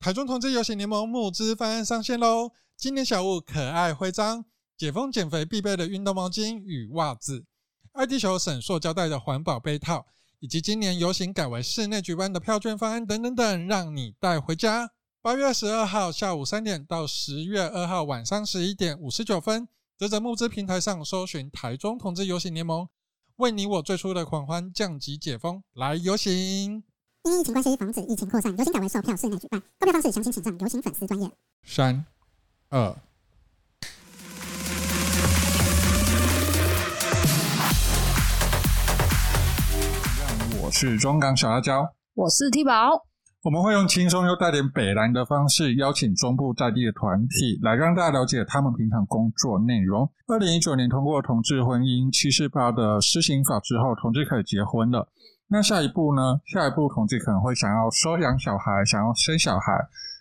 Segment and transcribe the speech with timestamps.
[0.00, 2.52] 台中同志游行联盟募资方案上线喽！
[2.74, 7.44] 今年小物可爱徽章、解封减肥必备的运动毛巾与袜子、
[7.92, 10.06] 爱地球省塑胶袋的环保杯套，
[10.38, 14.90] 以及今年游行改为室内举办的票券方案等等等，让你带回家。
[15.20, 22.88] 八月二十二号下午三点到十月二号晚上十一点五十九分，泽泽募资平台上搜寻台中同志游行联盟，
[23.36, 26.84] 为你我最初的狂欢降级解封，来游行！
[27.22, 29.60] 因疫情关系，防止疫情扩散，游行改为售票室内举办。
[29.78, 31.30] 购票方式详情请上游行粉丝专业。
[31.62, 32.02] 三、
[32.70, 32.96] 二。
[40.62, 43.04] 我是中港小辣椒，我是 T 宝。
[43.42, 50.10] 我们会用轻松又带点北蓝的方式，邀请中部在地的团体来让大家了解他们平常工作内容。
[50.26, 55.06] 二零一九年通过同志婚姻七四八的施行法之后，同志可以结婚了。
[55.52, 56.40] 那下一步呢？
[56.46, 59.72] 下一步同志可能会想要收养小孩，想要生小孩，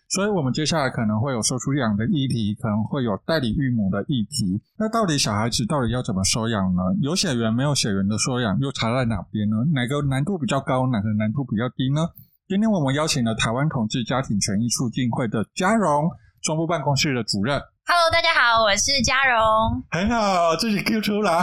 [0.09, 4.59] 所以我们接下来可能会有收出养的议题，可能会有代理育母的议题。
[4.75, 6.81] 那到底小孩子到底要怎么收养呢？
[6.99, 9.57] 有血缘没有血缘的收养又差在哪边呢？
[9.71, 10.87] 哪个难度比较高？
[10.87, 12.09] 哪个难度比较低呢？
[12.47, 16.09] 今天我们邀请了台湾同志家庭权益促进会的嘉荣，
[16.41, 17.61] 中部办公室的主任。
[17.91, 19.83] Hello，大家好，我是嘉荣。
[19.89, 21.33] 很好，自己 Q 出来。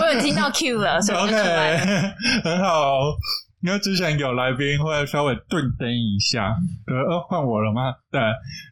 [0.00, 1.34] 我有听到 Q 了，所以 OK，
[2.44, 3.00] 很好。
[3.64, 6.54] 因为之前有来宾会稍微顿灯一下，
[6.86, 7.94] 呃，换我了吗？
[8.10, 8.20] 对。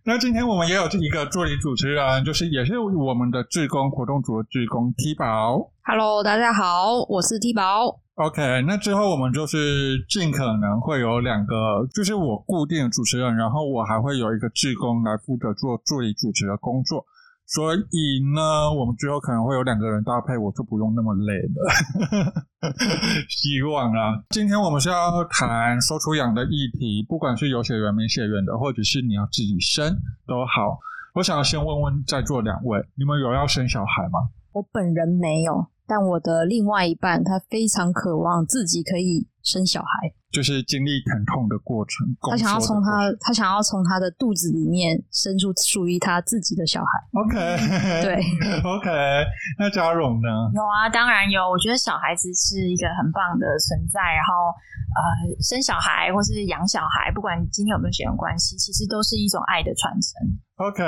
[0.05, 5.73] 那今天我们也有一个助理主持人，就是也是我们的志工活动组的志工 T 宝。
[5.85, 8.01] Hello，大家好，我是 T 宝。
[8.17, 17.03] OK，那之后我们就是尽可能会有两个，就是我固定的主持人，然后我还会有一个志工来负责做助理主持的工作。
[17.47, 22.45] 所以呢，我们之后可能会有两个人搭配，我就不用那么累了。
[23.29, 29.97] 希望啊，今天我们是要谈收出养的议题，不管是有血缘没血缘的，或者是你要自己生
[30.27, 30.79] 都好。
[31.15, 34.31] 我想要先问问在座两位，你们有要生小孩吗？
[34.53, 35.67] 我本人没有。
[35.85, 42.07] 但我的另外一半，他非常渴望自己可以生小孩，就是经历疼痛的过程。
[42.31, 46.89] 他想要从他，他想要从他的肚子里面生出属于他自己的小孩。
[47.13, 47.37] OK，
[48.03, 48.17] 对
[48.65, 48.91] ，OK。
[49.61, 50.29] 那嘉荣呢？
[50.55, 51.43] 有啊，当然有。
[51.49, 54.01] 我觉得小孩子是一个很棒的存在。
[54.01, 54.49] 然后，
[54.97, 60.25] 呃，生小孩或是养小孩，不管今天有没有血缘关系，其实都是一种爱的传承。
[60.57, 60.85] OK，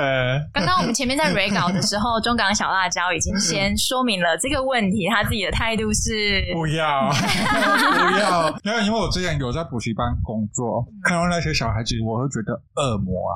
[0.53, 13.33] 刚刚我们前面在 re 稿的时候，中港小辣椒已经先说明了这个问题，他自己的态度是不要 不要，因为因为我之前有在补习班工作，看到那些小孩子，我会觉得恶魔啊，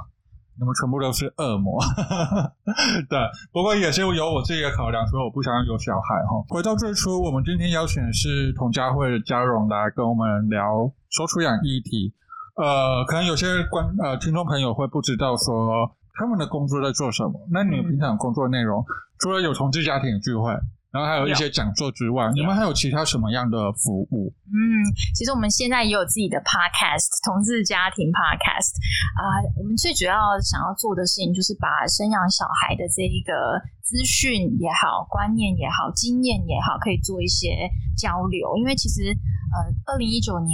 [0.56, 1.82] 你们全部都是恶魔。
[3.10, 3.20] 对，
[3.52, 6.46] 不过也是有我自己的考量，所以我不想要有小孩哈。
[6.48, 12.14] 回到最初，我们今天邀请的是童佳慧的嘉荣来跟我们聊说出养议题。
[12.56, 15.98] 呃，可能有些观呃听众朋友会不知道说。
[16.20, 17.48] 他们的工作在做什么？
[17.50, 18.84] 那你们平常工作内容
[19.20, 20.52] 除了有同志家庭的聚会，
[20.92, 24.34] 然后还有一些讲座之外，你们还有其他什么样的服务？
[24.52, 24.84] 嗯，
[25.16, 28.76] 其实我们现在也有自己的 podcast，同志家庭 podcast
[29.16, 29.24] 啊。
[29.56, 38.58] 我们最主要想要做的事情，就是把生养小孩的这一个资讯也好、观念也好、经验也好，可以做一些交流。
[38.58, 39.16] 因为其实
[39.56, 40.52] 呃，二零一九年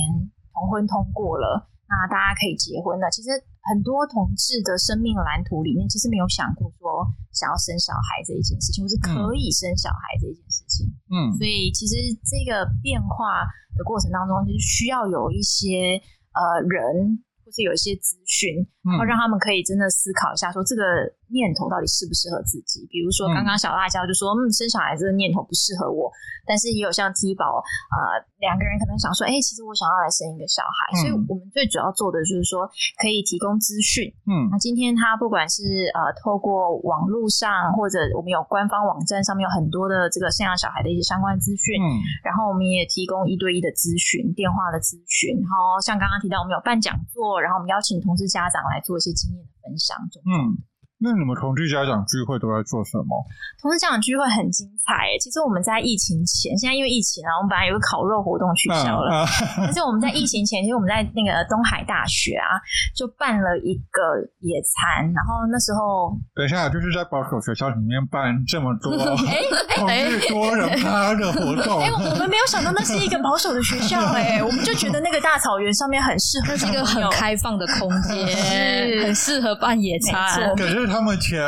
[0.54, 1.70] 同婚通过了。
[1.88, 3.06] 那大家可以结婚了。
[3.14, 3.30] 其实
[3.66, 10.86] 很多同志的生命蓝图里面，其实没有想过说想要生小孩这一件事情，或是可以生小孩这一件事情。
[11.10, 13.44] 嗯，所以其实这个变化
[13.78, 16.00] 的过程当中，就是需要有一些
[16.34, 17.22] 呃人。
[17.46, 20.82] 或是有一些资讯，然后让他们可以真的思考一下，说这个
[21.30, 22.86] 念头到底适不适合自己。
[22.90, 26.12] 比如说，刚刚小辣椒就说，嗯，生小孩这个念头不适合我。
[26.46, 27.58] 但是也有像 T 宝
[27.90, 27.98] 啊，
[28.38, 30.94] 两个人可能想说，哎，其实我想要来生一个小孩。
[31.02, 32.70] 所以我们最主要做的就是说，
[33.02, 34.06] 可以提供资讯。
[34.30, 41.82] 嗯，那今天他不管是呃，透过网络上，或者我们有官方网站上面有很多的这个生养小孩的一些相关资讯。
[41.82, 45.34] 嗯，然后我们也提供一对一的咨询、电话的咨询。
[45.42, 47.42] 然后像刚刚提到，我们有办讲座。
[47.42, 49.98] 然后我们邀请同事家长来做一些经验的分享。
[50.30, 50.54] 嗯。
[50.98, 53.12] 那你们同志家长聚会都在做什么？
[53.62, 59.28] 同志家长聚会很精彩其实我们在疫情前，现在因为疫情啊，我们本来有个烤肉活动取消了。
[59.60, 62.56] 但是我们在疫情前，其实我们在那个东海大学啊，
[62.96, 65.04] 就办了一个野餐。
[65.12, 68.96] 然后那时候，等一下，就是在保守学校里面办这么多
[69.28, 69.44] 哎
[69.76, 71.84] 同志多人趴的活动。
[71.84, 80.56] 哎，我们没有想到那是一个保守的学校哎，我们就觉得那个大草原上面很适合，是一个很开放的空间，很适合办野餐。
[80.56, 80.85] 可是。
[80.88, 81.40] 他们前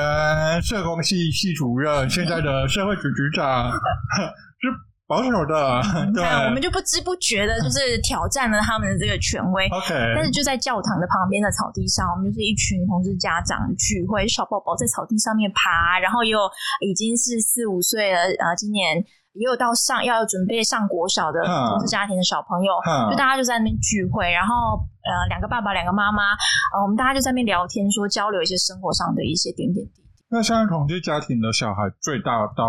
[0.62, 3.72] 社工系系主任，现在的社会局局长，
[4.60, 4.68] 是
[5.08, 5.82] 保守的，
[6.14, 9.66] 对，看我们就不知不觉的，就是挑战了他们的这个权威。
[9.68, 16.40] OK，但是就在教堂的旁边的草地上，我们就是一群同志家长聚会，小宝宝在草地上面爬，然后也有
[16.86, 19.02] 已经是四五岁了，呃，今年
[19.38, 26.34] 也有到上要准备上国小的嗯同志家庭的小朋友，嗯就大家就在那边聚会，然后呃，两个爸爸，两个妈妈，
[26.74, 30.04] 呃，我们大家就在那边聊天，说交流一些生活上的一些点点滴滴。
[30.30, 32.68] 那现在同志家庭的小孩最大到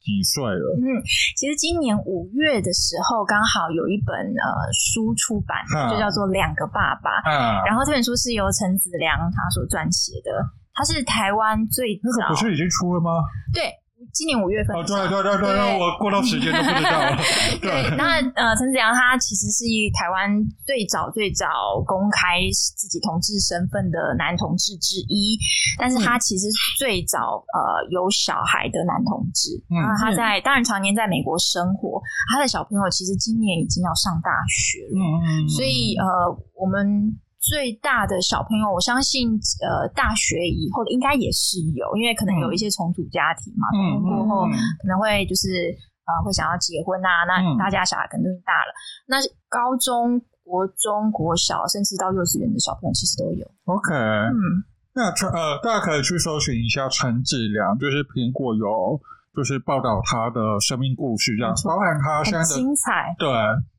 [0.00, 0.72] 几岁了？
[0.80, 1.04] 嗯，
[1.36, 7.20] 其实今年五月的时候，刚好有一本呃书出版，嗯就叫做《两个爸爸》。
[7.28, 10.32] 嗯，然后这本书是由陈子良他所撰写的，
[10.72, 13.20] 他是台湾最早那个不是已经出了吗？
[13.52, 13.68] 对，
[14.14, 14.74] 今年五月份。
[14.86, 15.78] 对对对对，对。
[15.80, 17.18] 我过到时间都不知道了。
[17.60, 20.30] 对，那呃，陈子阳他其实是以台湾
[20.64, 22.40] 最早最早公开
[22.76, 25.36] 自己同志身份的男同志之一，
[25.78, 26.46] 但是他其实
[26.78, 32.00] 最早呃有小孩的男同志，嗯然后他在当然常年在美国生活，
[32.30, 35.02] 他的小朋友其实今年已经要上大学了，嗯
[35.42, 36.06] 嗯，所以呃，
[36.54, 37.10] 我们
[37.48, 39.28] 最大的小朋友，我相信
[39.60, 43.68] 呃，大学以后应该也是有，因为可能有一些重组家庭嘛，
[44.00, 44.46] 过后
[44.80, 45.68] 可能会就是
[46.08, 47.58] 呃会想要结婚啊，那嗯。
[47.58, 48.72] 大家小孩可能都大了，
[49.06, 54.64] 那高中、国中、国小，甚至到幼稚园的小朋友其实都有，OK，嗯。
[54.96, 58.98] 那陈呃，大家可以去搜寻一下陈志良，就是苹果有
[59.34, 61.70] 就是报道他的生命故事，这样没错。
[61.72, 63.28] 包含他现很在的精彩，对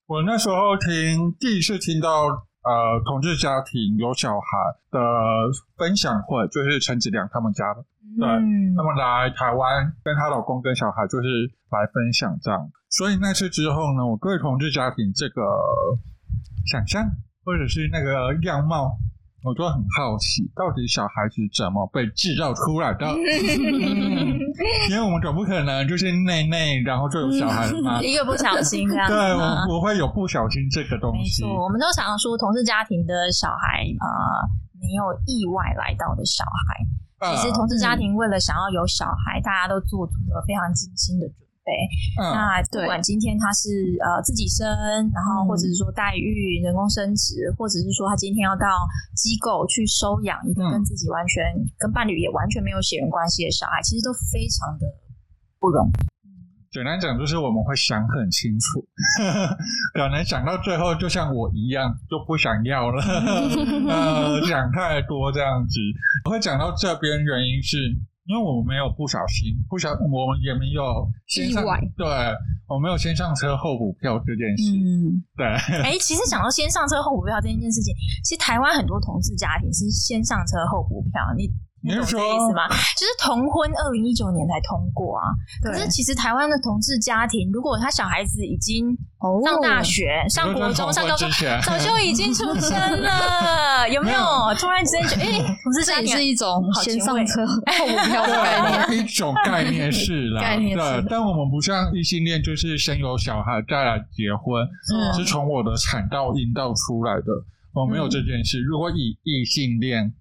[0.08, 2.28] 我那时候听第一次听到
[2.66, 4.58] 呃同志家庭有小孩
[4.92, 5.00] 的
[5.78, 7.86] 分享会，就是陈子良他们家的，
[8.20, 11.28] 对嗯他们来台湾跟她老公跟小孩就是
[11.70, 12.70] 来分享这样。
[12.90, 15.42] 所以那次之后呢，我对同志家庭这个
[16.66, 17.04] 想象
[17.46, 18.98] 或者是那个样貌。
[19.46, 23.06] 我就很好奇，到底小孩子怎么被制造出来的？
[23.06, 24.42] 嗯
[24.90, 28.02] 因为我们总不可能就是内内，然后就有小孩了嘛。
[28.02, 31.44] 一个不小心这样对，我我会有不小心这个东没西。
[31.44, 34.10] 错，我们都常常说同事家庭的小孩呃
[34.82, 41.74] 没有意外来到的小孩，呃其实同志家庭为了想要有小孩，大家都做足了非常精心的准备。
[42.22, 44.64] 嗯那不管今天他是呃自己生，
[45.12, 48.70] 然后嗯或者是说代孕、人工生殖，或者是说他今天要到
[49.18, 51.44] 机构去收养一个嗯跟自己完全、
[51.78, 54.86] 跟伴侣也完全没有血缘关系的小孩，其实都非常的
[55.60, 55.92] 不容易。
[56.72, 58.86] 简单讲就是我们会想很清楚，
[59.96, 63.02] 可能想到最后就像我一样就不想要了，
[63.88, 65.80] 呃，想太多这样子。
[66.26, 67.78] 我会讲到这边原因是。
[68.26, 72.08] 因为我们没有不小心，不小，我们也没有先外，对
[72.68, 75.46] 我没有先上车后补票这件事，嗯，对，
[75.84, 77.94] 哎、其实讲到先上车后补票这件事情，
[78.24, 81.48] 其实台湾很多同事家庭是先上车后补票，你
[81.86, 82.68] 你懂这意思吗？
[82.98, 85.30] 就是同婚二零一九年才通过啊，
[85.62, 88.90] 可是其实台湾的同志家庭，如果他小孩子已经
[89.20, 91.30] 哦上大学、上国中、上高中
[91.64, 94.20] 早就已经出生了， 有没有？
[94.60, 98.88] 突然之间觉得，哎、 同志这也家庭是一种先上车后补票的概念。
[98.88, 107.32] 对，一种概念是啦，概念是对，但我们不像异性恋，就是先有小孩再来结婚，嗯是从我的产道阴道出来的，
[107.74, 108.60] 我没有这件事。
[108.62, 110.14] 如果以异性恋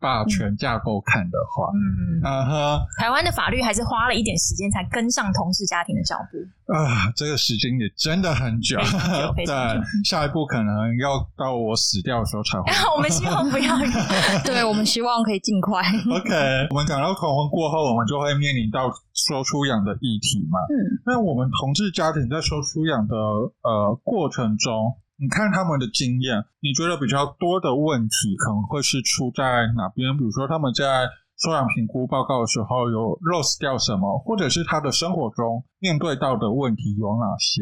[0.00, 6.38] 霸权架构看的话，嗯，啊哈台湾的法律还是花了一点时间才跟上同志家庭的脚步。
[6.72, 8.84] 啊，这个时间也真的很久，久
[9.44, 9.46] 久对，
[10.04, 12.72] 下一步可能要到我死掉的时候才会。
[12.96, 13.90] 我们希望不要有。
[14.46, 15.82] 对，我们希望可以尽快。
[15.82, 20.58] OK，我们讲到同婚过后，我们就会面临到收出养的议题嘛。
[20.70, 30.16] 嗯，那我们同志家庭在收出养的呃过程中，你看他们的经验，你觉得比较多的问题可能会是出在哪边？
[30.16, 31.04] 比如说他们在
[31.36, 37.60] 收养评估报告的时候有 lose 掉什么，或者是他的生活中面对到的问题有哪些？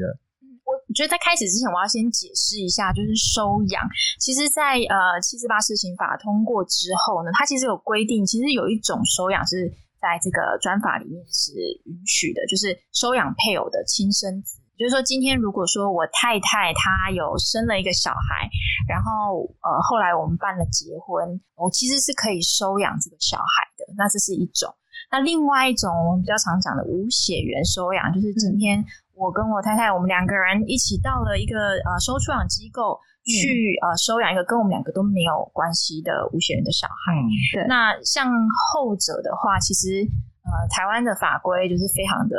[0.62, 3.82] 我我觉得在开始之前，我要先解释一下，就是收养。
[4.20, 9.66] 其实在，呃七四八施行法通过之后呢，它其实有规定，其实有一种收养是
[9.98, 11.50] 在这个专法里面是
[11.90, 14.57] 允许的，就是收养配偶的亲生子。
[14.78, 18.48] 就是说，今天如果说我太太她有生了一个小孩，
[18.88, 23.92] 然后呃后来我们办了结婚，我其实是可以收养这个小孩的。
[23.98, 24.72] 那这是一种。
[25.10, 37.18] 那另外一种我们比较常讲的无血缘收养，就是今天我跟我太太，我们两个人一起到了一个呃收出养机构去、呃收养一个跟我们两个都没有关系的无血缘的小孩。
[37.18, 38.30] 嗯对那像
[38.72, 40.06] 后者的话，其实
[40.48, 42.36] 呃台湾的法规就是非常的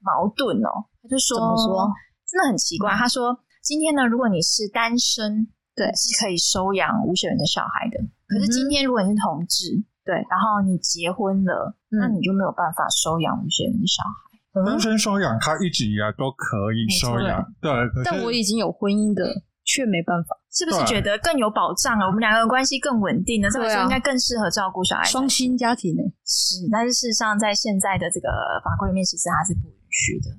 [0.00, 0.70] 矛盾哦。
[1.02, 1.90] 他就说，怎么说
[2.26, 2.94] 真的很奇怪。
[2.94, 7.98] 他说，今天呢，如果你是单身，对是可以收养无血缘的小孩的。
[8.28, 14.28] 可是今天如果你是同志，对然后你结婚了，嗯那你就没有办法收养无血缘的小孩。
[14.66, 17.70] 单身收养，他一直以来都可以收养，对。
[18.04, 19.24] 但我已经有婚姻的，
[19.68, 20.32] 却没办法。
[20.48, 22.06] 是不是觉得更有保障啊？
[22.08, 25.04] 我们两个人关系更稳定了，这个时候应该更适合照顾小孩。
[25.04, 28.28] 双薪家庭呢、是，但是事实上，在现在的这个
[28.64, 30.34] 法规里面，其实它是不允许的。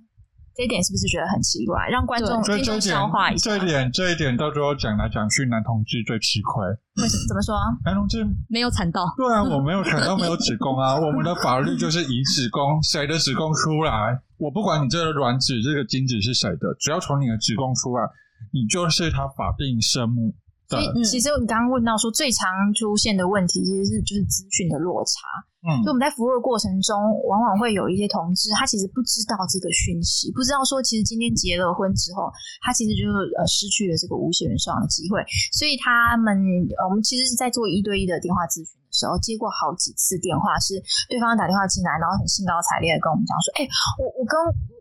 [0.55, 1.87] 这一点是不是觉得很奇怪？
[1.87, 3.55] 让观众听众消化一，下。
[3.55, 6.67] 这一点，这一点到最后讲来讲去，男同志最吃亏。
[6.99, 7.55] 为什么怎么说？
[7.85, 18.03] 男同志没有产到，对啊， 我没有产到没有子宫啊，我们的法律就是以子宫谁的子宫出来，我不管你这个卵子这个精子是谁的，只要从你的子宫出来，
[18.51, 20.33] 你就是他法定生母
[20.67, 20.79] 所。
[20.79, 25.45] 以，其实你刚刚问到说最常出现的问题，其实是就是资讯的落差。
[25.59, 26.95] 嗯就我们在服务的过程中，
[27.27, 32.31] 往往会有一些同志，他其实不知道这个讯息，不知道说其实今天结了婚之后，
[32.63, 35.19] 他其实就呃失去了这个无血缘收养的机会。
[35.51, 36.31] 所以他们
[36.79, 40.79] 呃我们其实是在做一对一的电话咨询的时候，接过好几次电话，是
[41.11, 43.67] 对方打电话进来，然后很兴高采烈的跟我们讲说：“哎、
[43.99, 44.39] 我我跟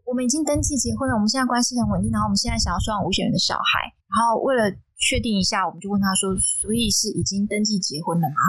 [0.09, 8.41] 我们已经登记结婚了，我们现在关系很稳定，然后我们现在想要收养无血缘的小孩。”然后为了确定一下，我们就问他说：“所以是已经登记结婚了吗？”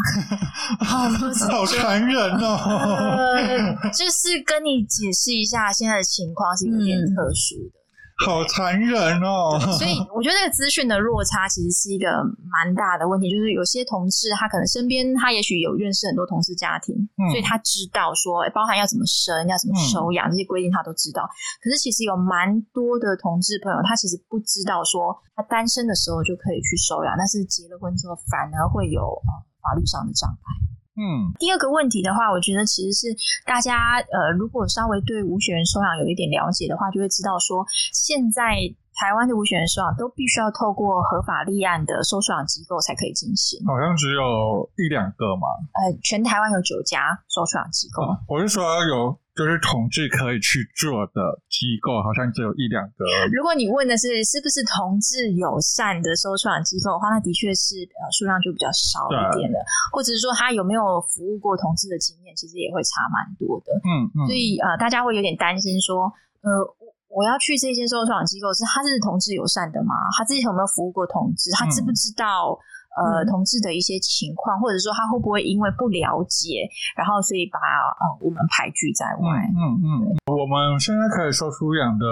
[0.79, 2.55] 然后我们就好残忍哦！
[2.55, 7.78] 呃，就是跟你解释一下，现在的情况是有点特殊的。
[8.27, 9.57] 好残忍哦！
[9.79, 12.11] 所以我觉得这个资讯的落差其实是一个
[12.51, 21.23] 蛮大的问题，就是有些同志他可能身边他也许有认识很多同志家庭，嗯所以他知道说诶包含要怎么生、要怎么收养、这些规定他都知道。
[21.63, 29.31] 可是其实有蛮多的同志朋友，他其实不知道说他单身的时候就可以去收养，但是结了婚之后反而会有呃
[29.63, 30.48] 法律上的障碍。
[30.99, 33.15] 嗯第二个问题的话，我觉得其实是
[33.45, 38.59] 大家呃，如果稍微对无血缘收养有一点了解的话，就会知道说，现在
[38.99, 43.65] 台湾的无血缘收养都必须要透过合法立案的收收养机构才可以进行。
[43.65, 45.47] 好像只有一两个嘛。
[45.79, 48.03] 呃，全台湾有九家收收养机构。
[48.27, 53.07] 我是说有就是同志可以去做的机构，好像只有一两个。
[53.31, 59.55] 如果你问的是是不是同志友善的收收养机构的话，那的确是呃数量就比较少一点的，
[59.95, 63.71] 或者是说他有没有服务过同志的经验，其实也会差蛮多的。
[63.87, 66.11] 嗯嗯所以呃，大家会有点担心说，
[66.43, 66.51] 呃，
[67.07, 69.95] 我我要去这些收养机构，是他是同志友善的吗？
[70.17, 71.49] 他自己有没有服务过同志？
[71.55, 72.59] 他知不知道、
[72.99, 79.39] 呃嗯同志的一些情况，或者说他会不会因为不了解，然后所以把呃我们排拒在外？
[79.55, 82.05] 嗯嗯嗯，我们现在可以说出两的，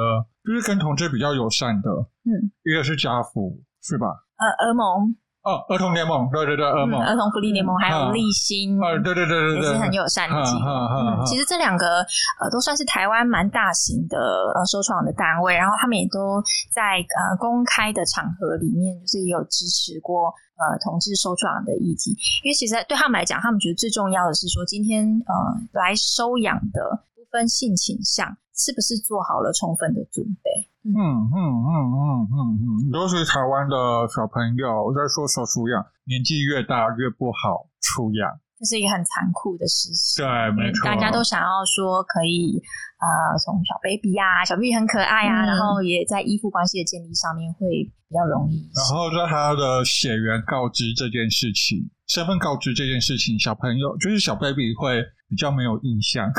[0.44, 1.90] 就是跟同志比较友善的，
[2.24, 4.08] 嗯，一个是家父，是吧？
[4.38, 5.16] 呃，儿盟、
[5.48, 8.78] 哦，儿童联盟，对对对，儿嗯、儿童福利联盟，还有嗯立新。
[8.82, 10.68] 呃，对对对对对，也是很有善的机构。
[10.68, 12.04] 嗯其实这两个
[12.42, 14.18] 呃都算是台湾蛮大型的
[14.54, 20.28] 呃收创的单位，然后他们也都在呃公开的场合里面，就是也有支持过
[20.60, 22.12] 呃同志收创的议题。
[22.44, 25.34] 因为其实对他们来讲，他们觉得最重要的是说，今天呃
[25.72, 30.50] 来收养的不分性倾向，是不是做好了充分的准备？
[30.84, 33.76] 嗯嗯嗯嗯嗯嗯，都是台湾的
[34.08, 38.28] 小朋友在说手出养，年纪越大越不好出养。
[38.58, 40.18] 这是一个很残酷的事实。
[40.18, 40.26] 对，
[40.58, 42.58] 没错，大家都想要说可以
[42.98, 47.68] 呃从小 baby 啊，小 baby 很可爱啊，嗯然后也在依附关系的建立上面会
[48.10, 48.66] 比较容易。
[48.74, 56.32] 然后在他的血缘告知这件事情，身份告知这件事情，小朋友就是小 baby 会比较没有印象。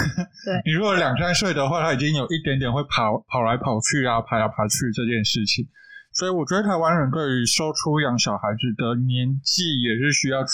[0.44, 5.68] 对 你如果两三岁的话，他已经有一点点会跑跑来跑去啊，爬来爬去这件事情。
[6.12, 10.50] 所以我觉得台湾人对于收出养小孩子的年纪也是需要去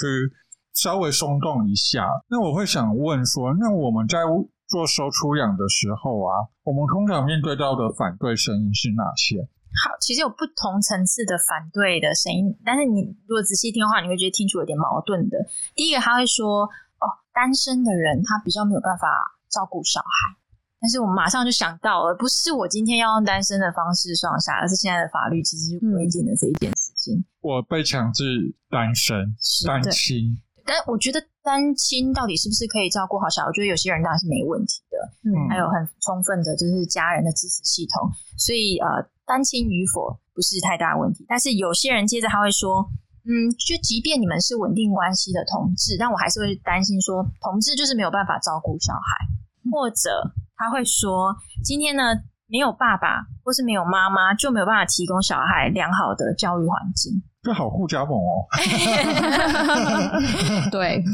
[0.75, 2.07] 稍微松动一下。
[2.29, 4.19] 那我会想问说，那我们在
[4.67, 9.37] 做收出养的时候啊，我们通常面对到的反对声音是哪些？
[9.83, 15.39] 好，其实有不同层次的反对的声音，但是你如果仔细听的话，你会觉得听出有点矛盾的。
[15.75, 16.63] 第一个他会说，
[17.03, 19.09] 哦，单身的人他比较没有办法
[19.51, 20.37] 照顾小孩。
[20.81, 27.25] 但是我们马上就想到了，不是我今天要用单身的方式双杀，而是现在的法律其实就规定了这一件事情。
[27.41, 33.49] 我被强制单身、是单亲，但我觉得单亲到底是不是可以照顾好小孩？
[33.49, 34.97] 我觉得有些人当然是没问题的，
[35.29, 38.09] 嗯还有很充分的就是家人的支持系统，
[38.39, 41.27] 所以呃，单亲与否不是太大的问题。
[41.29, 42.89] 但是有些人接着他会说，
[43.29, 49.29] 嗯，就即便你们是稳定关系的同志，但我还是会担心说，同志就是没有办法照顾小孩，
[49.71, 57.23] 或者他会说，今天呢没有爸爸或是没有妈妈，就没有办法提供小孩良好的教育环境。
[57.45, 58.49] 这好互加盟哦。
[60.73, 61.05] 对，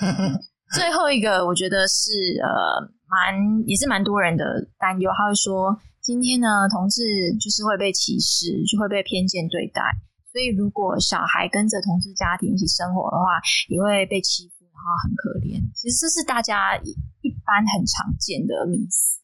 [0.72, 2.48] 最后一个，我觉得是呃，
[3.10, 3.34] 蛮
[3.66, 4.44] 也是蛮多人的
[4.78, 5.10] 担忧。
[5.18, 7.02] 他会说，今天呢，同志
[7.40, 9.82] 就是会被歧视，就会被偏见对待。
[10.32, 15.58] 所以，如果小孩跟着同志家庭一起生活的话，也会被欺负，然后很可怜。
[15.74, 19.18] 其实这是大家一一般很常见的迷思。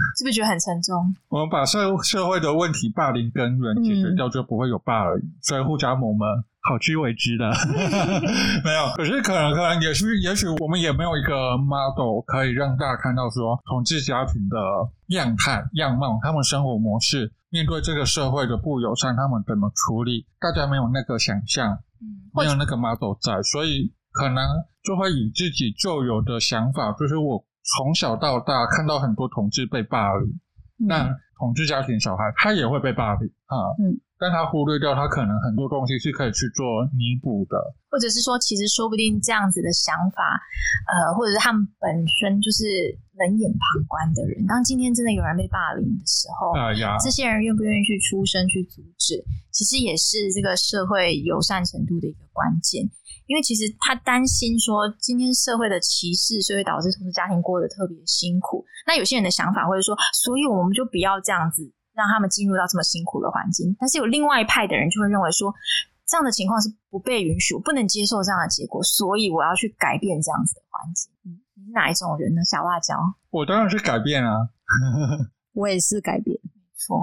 [0.18, 1.14] 是不是觉得很沉重？
[1.28, 5.22] 我们把社社会的问题霸凌根源解决掉，就不会有霸凌。
[5.42, 6.28] 所以互加盟们
[6.68, 7.50] 好居为之的，
[8.64, 8.92] 没有。
[8.96, 14.56] 可是可能可能也是，也许我们也没有一个 model 可以让大家看到说同志家庭的
[15.08, 20.26] 样态样貌，他们生活模式，面对这个社会的不友善，他们怎么处理？
[20.40, 24.44] 大家没有那个想象，嗯，没有那个 model 在，所以可能
[24.82, 27.42] 就会以自己旧有的想法，就是我
[27.76, 30.40] 从小到大看到很多同志被霸凌，
[30.78, 31.08] 那
[31.38, 36.64] 同志家庭小孩他也会被霸凌啊，嗯，但他忽略掉他可能很多东西是可以去做
[36.96, 37.56] 弥补的，
[37.90, 40.40] 或者是说，其实说不定这样子的想法，
[40.88, 42.64] 呃，或者是他们本身就是
[43.18, 44.46] 冷眼旁观的人。
[44.46, 46.54] 当今天真的有人被霸凌的时候，
[47.04, 49.22] 这些人愿不愿意去出声去阻止，
[49.52, 52.88] 其实也是这个社会友善程度的一个关键。
[53.28, 58.64] 因为其实他担心说，今天社会的歧视，所以导致同事家庭过得特别辛苦。
[58.86, 63.76] 那有些人的想法会说，所以我们就不要这样子让他们进入到这么辛苦的环境。
[63.78, 65.52] 但是有另外一派的人就会认为说，
[66.08, 71.12] 这样的情况是不被允许，我不能接受这样的结果，所以我要去改变这样子的环境。
[71.28, 72.40] 嗯，你是哪一种人呢？
[72.48, 72.96] 小辣椒，
[73.28, 74.48] 我当然是改变啊，
[75.52, 76.34] 我也是改变。
[76.78, 76.96] 错，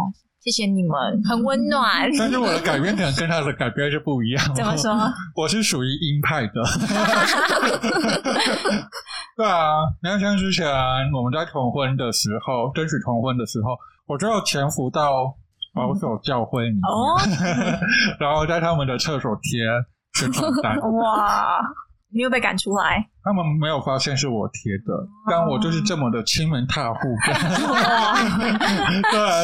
[0.46, 2.08] 谢谢你们，很温暖。
[2.20, 4.56] 但是我的改变可能跟他的改变是不一样。
[4.56, 4.94] 怎么说？
[5.36, 6.54] 我是属于鹰派的。
[9.36, 10.66] 对啊，你看像之前
[11.14, 13.75] 我们在同婚的时候，争取同婚的时候，
[14.06, 15.34] 我就潜伏到
[15.74, 17.18] 保守教会里面，哦
[18.22, 19.66] 然后在他们的厕所贴
[20.20, 20.78] 宣传单。
[20.94, 21.60] 哇，
[22.15, 27.00] 你又被赶出来，他们没有发现是我贴的，但我就是这么的亲门踏户。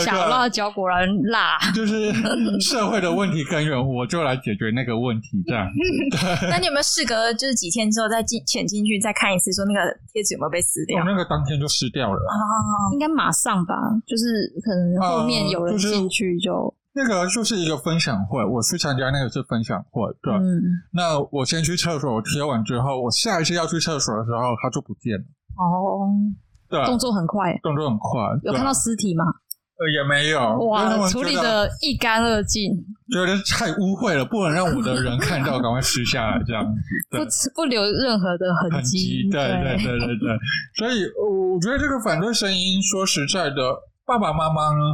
[0.05, 2.13] 小辣椒果然辣，就是
[2.61, 5.67] 社会的问题根源，我就来解决那个问题，这样。
[6.49, 11.05] 那你有没有事隔就是几天之后再进潜进去再看一次，说那个贴纸有没有被撕掉我？
[11.05, 12.15] 那个当天就撕掉了。
[12.15, 12.39] 啊，
[12.93, 13.75] 应该马上吧？
[14.07, 20.33] 就是可能后面有人呃就是进去就，那个就是一个分享会，我去参加那个是分享会，对。
[20.33, 25.25] 嗯，那我先去厕所，我贴完之后，我下一次要去厕所的时候，它就不见了。
[25.57, 26.09] 哦，
[26.69, 28.21] 对，动作很快，动作很快。
[28.43, 29.23] 有看到尸体吗？
[29.81, 32.71] 呃也没有，哇，处理的一干二净，
[33.11, 36.71] 觉得太污秽了，不能让我的人看到，赶快撕下来这样子。
[37.09, 37.27] 不对。
[37.55, 40.37] 不留任何的痕痕迹，对对对对对，
[40.77, 43.73] 所以呃我觉得这个反对声音，说实在的，
[44.05, 44.85] 爸爸妈妈呢，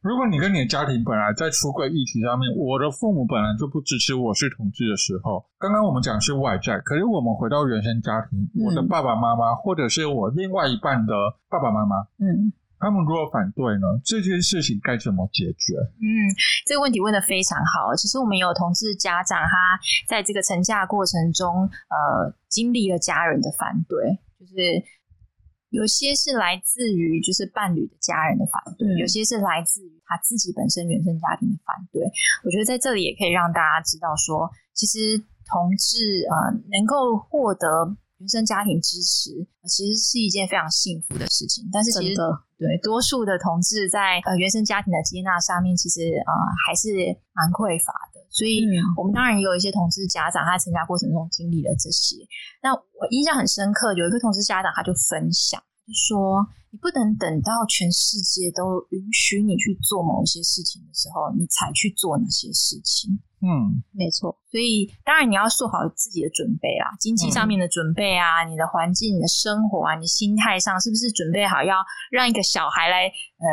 [0.00, 11.12] 如果你跟你的家庭本来在出柜议题上面，我的父母本来就不支持我是同志的时候，刚刚我们讲是外在，可是我们回到原生家庭，嗯我的爸爸妈妈或者是我另外一半的
[11.48, 15.74] 爸爸妈妈，嗯，他们如果反对呢，这件事情该怎么解决？
[15.98, 16.30] 嗯，
[16.64, 17.92] 这个问题问的非常好。
[17.96, 24.54] 其实我们有同志家长，他在这个成家过程中，呃，经历了家人的反对，就是
[25.70, 32.02] 有些是来自于就是伴侣的家人的反对，嗯有些是来自于他自己本身原生家庭的反对。
[32.44, 37.84] 我觉得在这里也可以让大家知道说，其实同志呃能够获得
[38.18, 41.68] 原生家庭支持，呃其实是一件非常幸福的事情。
[41.72, 42.16] 但是其实，
[42.56, 46.32] 对多数的同志在呃原生家庭的接纳上面，其实呃
[46.66, 46.88] 还是
[47.36, 48.17] 蛮匮乏的。
[48.38, 52.14] 所以嗯我们当然也有一些同事家长，他在成家过程中经历了这些。
[52.62, 63.18] 那我印象很深刻，有一个同事家长他就分享，就说你不能等到全世界都允许你去做某一些事情的时候，你才去做那些事情。
[63.40, 71.76] 嗯，没错，所以，当然你要做好自己的准备啦，经济上面的准备啊，你的环境、你的生活啊，你心态上是不是准备好要
[72.10, 73.46] 让一个小孩来呃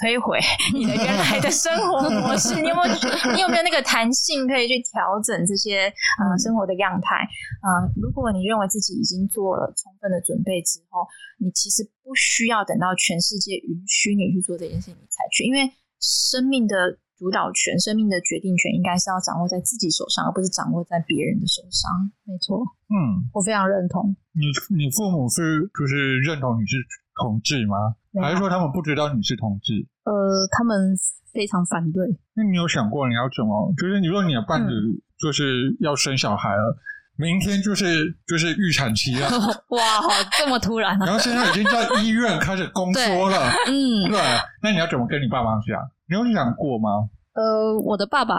[0.00, 0.40] 摧毁
[0.72, 2.56] 你的原来的生活模式？
[2.60, 2.88] 你有没有
[3.36, 7.20] 你有没有那个弹性可以去调整这些呃生活的样态？
[7.60, 11.04] 呃，如果你认为自己已经做了充分的准备之后，
[11.38, 15.68] 你其实不需要等到全世界允许你去做这件事情你才去，因为
[16.00, 21.90] 生命的主导权、生命的决定权应该是要掌握在自己手上，而不是掌握在别人的手上。
[22.24, 24.16] 没错，嗯，我非常认同。
[24.32, 26.80] 你你父母是就是认同你是
[27.20, 27.76] 同志吗？
[28.20, 29.86] 还是说他们不知道你是同志？
[30.04, 30.94] 呃，他们
[31.32, 33.72] 非常反对，那你有想过你要怎么？
[33.76, 36.76] 就是你说你的伴侣嗯就是要生小孩了，
[37.16, 39.28] 明天就是就是预产期了，
[39.70, 41.06] 哇，好这么突然啊！
[41.06, 44.18] 然后现在已经在医院开始宫缩了， 嗯，对，
[44.62, 45.78] 那你要怎么跟你爸妈讲？
[46.08, 46.88] 你有想过吗？
[47.34, 48.34] 呃，我的爸爸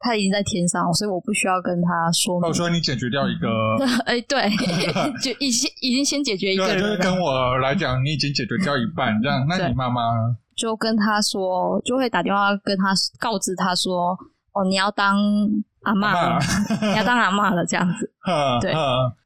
[0.00, 2.54] 他已经在天上，所以我不需要跟他说明或者。
[2.54, 3.48] 说你解决掉一个，
[4.04, 4.50] 哎，对，
[5.22, 10.02] 就已经已经先解决一个对，就是，跟我来讲，你已经解决掉一半，这样，那你妈妈？
[10.56, 14.10] 就跟他说，就会打电话跟他告知他说，
[14.52, 15.16] 哦，你要当
[15.82, 16.38] 阿妈了，
[16.82, 18.10] 你要当阿妈了这样子。
[18.60, 18.78] 对嗯，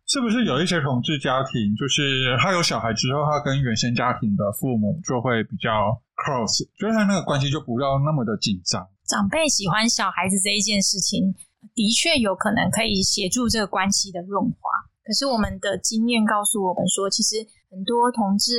[0.06, 5.70] 是不是有一些同志家庭，就是他有小孩之后，他跟原生家庭的父母就会比较
[6.16, 8.86] close，就是他那个关系就不要那么的紧张。
[9.06, 11.34] 长辈喜欢小孩子这一件事情，
[11.74, 14.58] 的确有可能可以协助这个关系的润滑。
[15.04, 17.36] 可是我们的经验告诉我们说，其实
[17.70, 18.52] 很多同志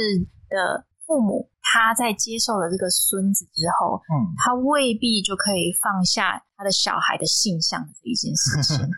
[0.47, 8.77] 的父母，他在接受了这个孙子之后，嗯，他未必就可以放下他的小孩的性向的这一件事情。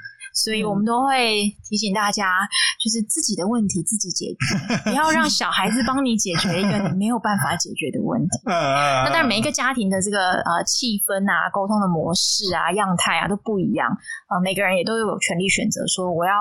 [0.43, 2.47] 所以我们都会提醒大家，
[2.79, 8.39] 就是自己的问题自己解决， 不要让小孩子帮你解决一个你没有办法解决的问题。
[8.45, 13.89] 那那当然，每一个家庭的这个呃气氛啊、沟通的模式啊、样态啊都不一样。
[14.29, 16.33] 呃，每个人也都有权利选择说我要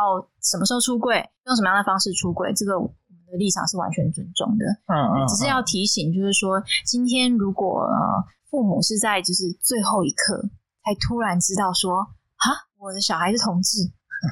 [0.43, 4.65] 什么时候出柜，用什么样的方式出柜，这个我们的立场是完全尊重的。
[4.87, 10.49] 嗯嗯，只是要提醒，就是说，今天如果呃父母是在就是最后一刻
[10.85, 12.07] 才突然知道说，
[12.37, 13.79] 哈，我的小孩是同志，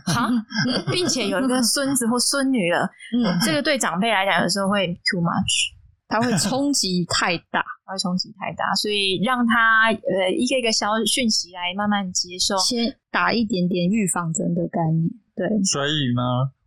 [0.07, 0.31] 哈，
[0.91, 5.77] 并且有一个孙子或孙女了，嗯，这个对长辈来讲有时候会 too much。
[6.09, 12.57] 他会冲击太大，他会冲击太大，所以让他呃一个一个消讯息来慢慢接受。
[12.59, 15.49] 先打一点点预防针的概念，对。
[15.65, 16.23] 所以呢，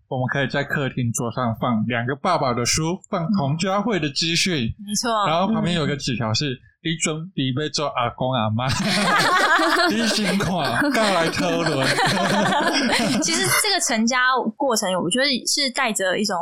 [0.09, 5.11] 我们可以在客厅桌上放两个爸爸的书，放同家会的资讯，没错。
[5.27, 8.65] 然后旁边有个纸条是“你准备被做阿公阿妈
[9.93, 10.57] ”，你辛苦，
[10.91, 11.87] 刚来讨论。
[13.21, 14.17] 其实这个成家
[14.57, 16.35] 过程，我觉得是带着一种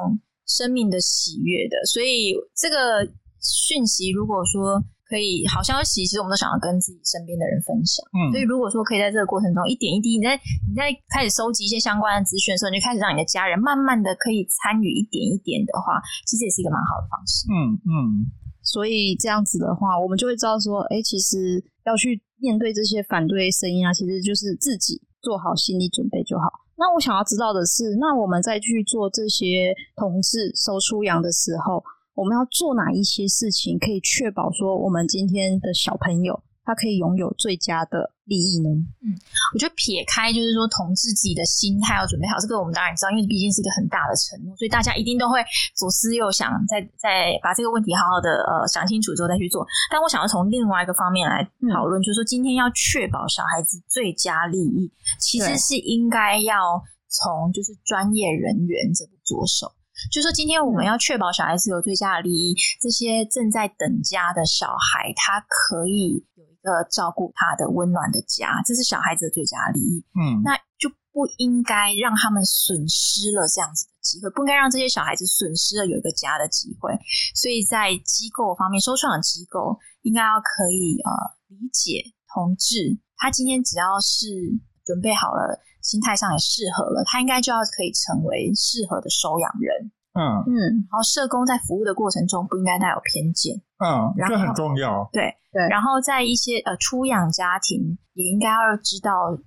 [0.48, 3.06] 生命的喜悦的，所以这个
[3.42, 8.04] 讯息如果说可以好消息，其实我们都想要跟自己身边的人分享。
[8.12, 10.36] 嗯所以如果说可以在这个过程中一点一滴，你在
[10.68, 17.48] 你在开始收集一些相关的资讯的时候，你就开始让你的家人慢慢的可以参与一点一点的话，其实也是一个蛮好的方式。
[17.48, 17.56] 嗯
[17.88, 18.28] 嗯，
[18.62, 26.46] 所以这样子的话，我们就会知道说，哎、其实要去面对这些反对声音啊，其实就是自己做好心理准备就好。
[26.78, 31.84] 那我想要知道的是，那我们再去做这些同志收出养的时候，
[32.18, 38.68] 我们要做哪一些事情，可以确保说我们今天的小朋友他可以拥有最佳的利益呢？
[39.06, 39.14] 嗯
[39.54, 45.40] 我觉得撇开就是说同志自己的心态要准备好，这个我们当然知道，因为毕竟是一个很大的承诺，所以大家一定都会
[45.78, 49.66] 左思右想，再再把这个问题好好的呃想清楚之后再去做。
[49.90, 59.72] 但我想要从另外一个方面来讨论，就是说今天要确保小孩子最佳利益，其实是应该要从就是专业人员这步着手。
[60.12, 70.06] 就说今天我们要确保小孩子有最佳的利益，这些正在等家的小孩，他可以有一个照顾他的温暖的家，这是小孩子的最佳利益。
[70.14, 76.94] 嗯，那就不应该让他们损失了这样子的机会，不应该让这些小孩子损失了有一个家的机会。
[77.34, 81.12] 所以在机构方面，收创的机构应该要可以呃
[81.48, 84.28] 理解同志，他今天只要是
[84.88, 89.92] 准备好了，心态上也适合了，他应该就要可以成为适合的收养人。
[90.18, 93.54] 嗯嗯，然后社工在服务的过程中不应该带有偏见。
[93.78, 95.08] 嗯，这很重要。
[95.12, 99.38] 对对然后在一些呃出养家庭也应该要知道，呃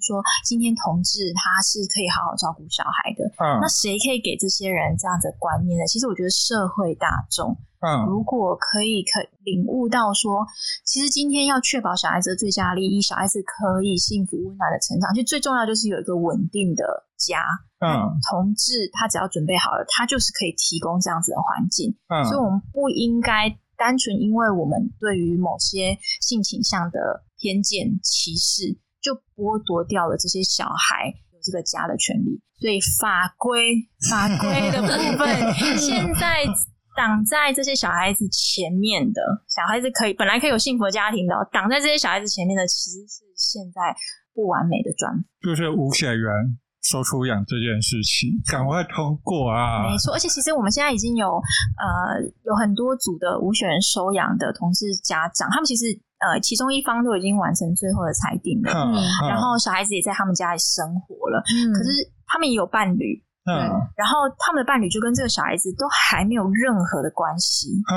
[0.00, 5.84] 就是说今天同志他是可以好好照顾小孩的，嗯那谁可以给这些人这样子的观念呢？
[5.84, 7.52] 其实我觉得社会大众
[7.84, 10.46] 嗯如果可以可领悟到说，
[10.84, 17.44] 其实今天要确保小孩子的最佳利益，小孩子可以幸福温暖的成长，其实最重要就是有一个稳定的家。
[17.80, 21.96] 嗯同志他只要准备好了，他就是可以提供这样子的环境。
[22.08, 32.40] 嗯，所以我们不应该单纯因为我们对于某些性倾向的偏见、歧视，就剥夺掉了这些小孩有这个家的权利。
[32.60, 33.74] 所以法规
[34.10, 35.26] 法规的部分，
[35.80, 36.44] 现在
[36.94, 43.80] 挡在这些小孩子前面的，小孩子可以本来可以有幸福的家庭的哦，挡在这些小孩子前面的，其实是现在
[44.34, 45.10] 不完美的转
[45.40, 46.28] 就是无血缘
[46.82, 49.88] 收出养这件事情，赶快通过啊！
[49.88, 51.28] 没错，而且其实我们现在已经有
[51.80, 55.86] 呃有很多组的无血人收养的同志家长，他们其实
[56.20, 61.90] 呃其中一方都已经完成最后的裁定了，嗯，嗯然后小孩子也在他们家里生活了，嗯可是
[62.26, 63.56] 他们也有伴侣，嗯
[63.96, 67.96] 然后他们的伴侣就跟这个小孩子都还没有任何的关系，嗯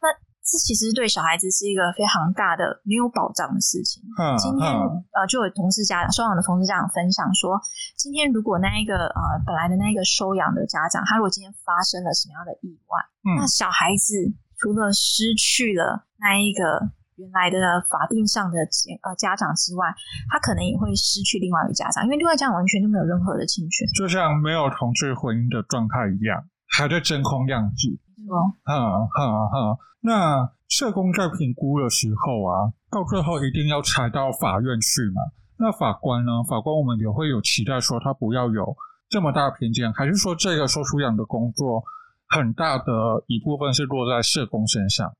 [0.00, 0.08] 那
[0.44, 4.04] 这其实对小孩子是一个非常大的没有保障的事情。
[4.20, 7.58] 嗯今天嗯呃，就有同事家长收养的同事家长分享说，
[7.96, 14.20] 今天如果那一个呃本来的那一个收养的家长，他如果今天发生了什么样的意外，嗯那小孩子
[14.60, 18.58] 除了失去了那一个原来的法定上的
[19.02, 19.86] 呃家长之外，
[20.30, 23.86] 他可能也会失去另外一个家长，因为另外一个家长完全就没有任何的侵权。
[23.94, 27.88] 就像没有同志婚姻的状态一样，还在真空样子。
[28.26, 35.22] 哦，哈哈哈，那社工在评估的时候啊，到最后一定要裁到法院去嘛？
[35.56, 36.42] 那法官呢？
[36.48, 38.74] 法官我们也会有期待说他不要有
[39.08, 41.84] 这么大的偏见，还是说这个收出养的工作
[42.26, 45.14] 很大的一部分是落在社工身上？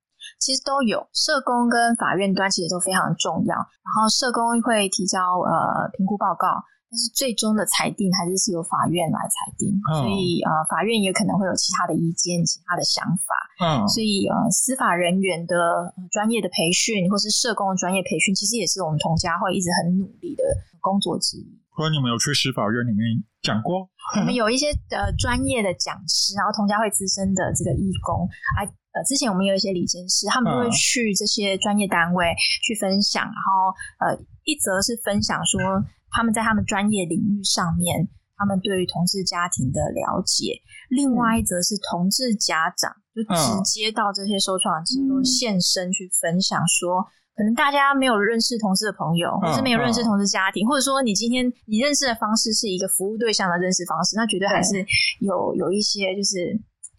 [0.45, 3.57] 其实都有，社工跟法院端其实都非常重要。
[3.57, 9.73] 然后社工会提交呃评估报告，但是最终的裁定还是是由法院来裁定。
[9.73, 13.33] 嗯所以呃，法院也可能会有其他的意见、其他的想法。
[13.65, 15.57] 嗯，所以呃，司法人员的
[15.97, 20.45] 呃专业的培训，或是社工的专业培训，其实也是我们同家会一直很努力的
[20.85, 21.49] 工作之一。
[21.75, 23.89] 所以你们有去司法院里面讲过？
[24.21, 28.63] 我们有一些呃专业的讲师，然后同家会资深的这个义工啊，
[28.95, 30.71] 呃，之前我们有一些理监事，他们就会嗯。
[30.71, 35.61] 去这些专业单位去分享，然后呃，一则是分享说
[36.11, 40.55] 他们在他们专业领域上面，他们对于同志家庭的了解，
[40.89, 47.05] 另外一则是同志家长就直接到这些受创机构嗯现身去分享说。
[47.37, 54.87] 可能大家没有认识同事的朋友，或是没有认识同事家庭，或者说你今天你认识的方式是一个服务对象的认识方式，那绝对还是
[55.19, 56.55] 有有一些就是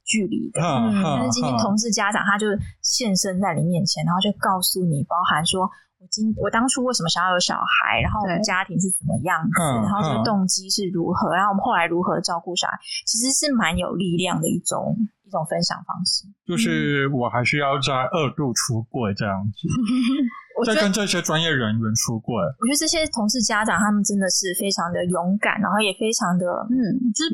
[0.06, 0.62] 距离的。
[0.62, 2.48] 但是今天同事家长他就
[2.82, 5.63] 现身在你面前，然后就告诉你，包含说
[6.00, 16.30] 我今我当初为什么想要有小孩，然后我们家庭是怎么样子，嗯然后这嗯个动机是如何，然后我们后来如何照顾小孩，其实是蛮有力量的一种一种分享方式。
[16.46, 19.68] 就是我还是要在二度出柜这样子，
[20.60, 22.36] 我觉得再跟这些专业人员出柜。
[22.62, 26.78] 我觉得这些同事家长他们真的是非常的勇敢，然后也非常的嗯，
[27.18, 27.34] 就是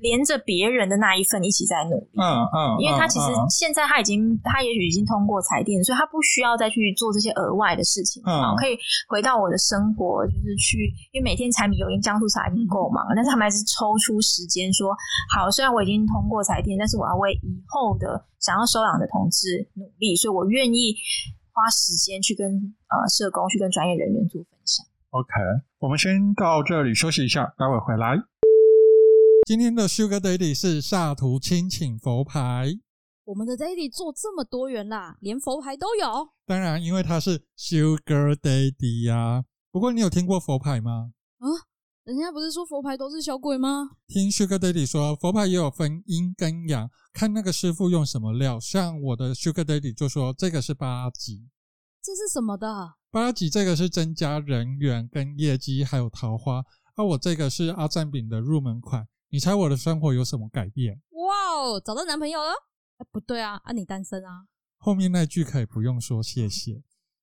[0.00, 2.16] 连着别人的那一份一起在努力。
[2.16, 8.76] 嗯嗯，因为他其实嗯现在他已经，他也许已经通过裁定，所以他不需要再去做这些额外的事情，嗯然后可以
[9.08, 14.96] 回到我的生活，就是去，因为每天柴米油盐酱醋茶已经够忙了，但是他们还是抽出时间说，
[15.34, 20.94] 好，虽然我已经通过裁定，但是我要为以后的想要收养的同志努力，所以我愿意
[21.52, 22.46] 花时间去跟
[22.88, 24.86] 呃社工去跟专业人员做分享。
[25.10, 25.28] OK，
[25.80, 28.16] 我们先到这里休息一下，待会回来。
[29.50, 32.70] 今天的 Sugar Daddy 是萨图亲请佛牌，
[33.24, 36.28] 我们的 Daddy 做这么多元啦，连佛牌都有。
[36.46, 41.10] 当然因为他是 Sugar Daddy 呀、不过你有听过佛牌吗？
[41.38, 41.46] 啊
[42.04, 43.90] 人家不是说佛牌都是小鬼吗？
[44.06, 48.60] 听 Sugar Daddy 说，佛牌也有分阴跟阳，看那个师傅用什么料。
[48.60, 51.48] 像我的 Sugar Daddy 就说这个是八级，
[52.00, 52.94] 这是什么的？
[53.10, 56.62] 八级这个是增加人缘跟业绩，还有桃花。
[56.94, 59.08] 而、我这个是阿赞饼的入门款。
[59.32, 61.00] 你猜我的生活有什么改变？
[61.12, 62.50] 哇哦，找到男朋友了？
[62.98, 64.46] 哎，不对啊，啊你单身啊？
[64.76, 66.82] 后面那句可以不用说谢谢。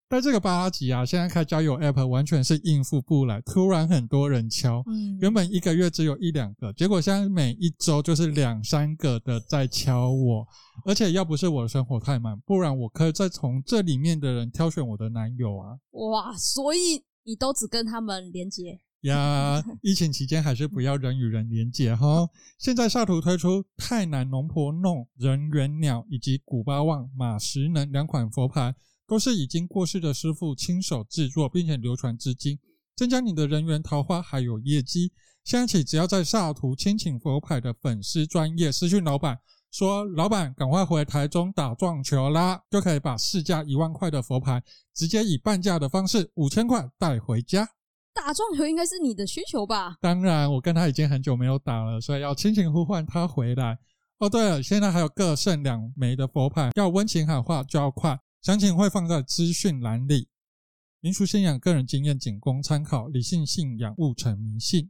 [0.10, 10.48] 但这个八级啊，现在开交友 App 完全是应付不来，突然很多人敲，嗯原本一个月只有一两个，结果现在每一周就是两三个的在敲我，
[10.86, 15.78] 而且要不是我的生活太满，不然我可以再从这里面的人挑选我的男友啊。
[15.92, 18.80] 哇，所以你都只跟他们连接？
[19.08, 22.30] 呀，疫情期间还是不要人与人连接哈。
[22.60, 28.76] 现在萨图推出泰南龙婆弄、人猿鸟以及古巴旺马石能两款佛牌，
[29.08, 32.60] 都是已经过世的师傅亲手制作，并且流传至今，
[32.96, 35.12] 增加你的人缘、桃花还有业绩。
[35.44, 39.40] 现在起，只要在萨图亲请佛牌的粉丝专业私讯老板
[39.72, 44.62] 说：“老板，赶快回台中打撞球啦！”就可以把市价一万块的佛牌，
[44.94, 47.66] 直接以半价的方式五千块带回家。
[48.18, 49.96] 打撞球应该是你的需求吧？
[50.02, 53.78] 当然，我跟他已经很久没有打了，所以要亲情呼唤他回来。
[54.18, 60.28] 哦，对了，现在还有各剩两枚的佛牌，要温情喊话就要快，详情会放在资讯栏里。
[61.00, 64.90] 民俗信仰个人经验仅供参考，理性信仰勿成迷信。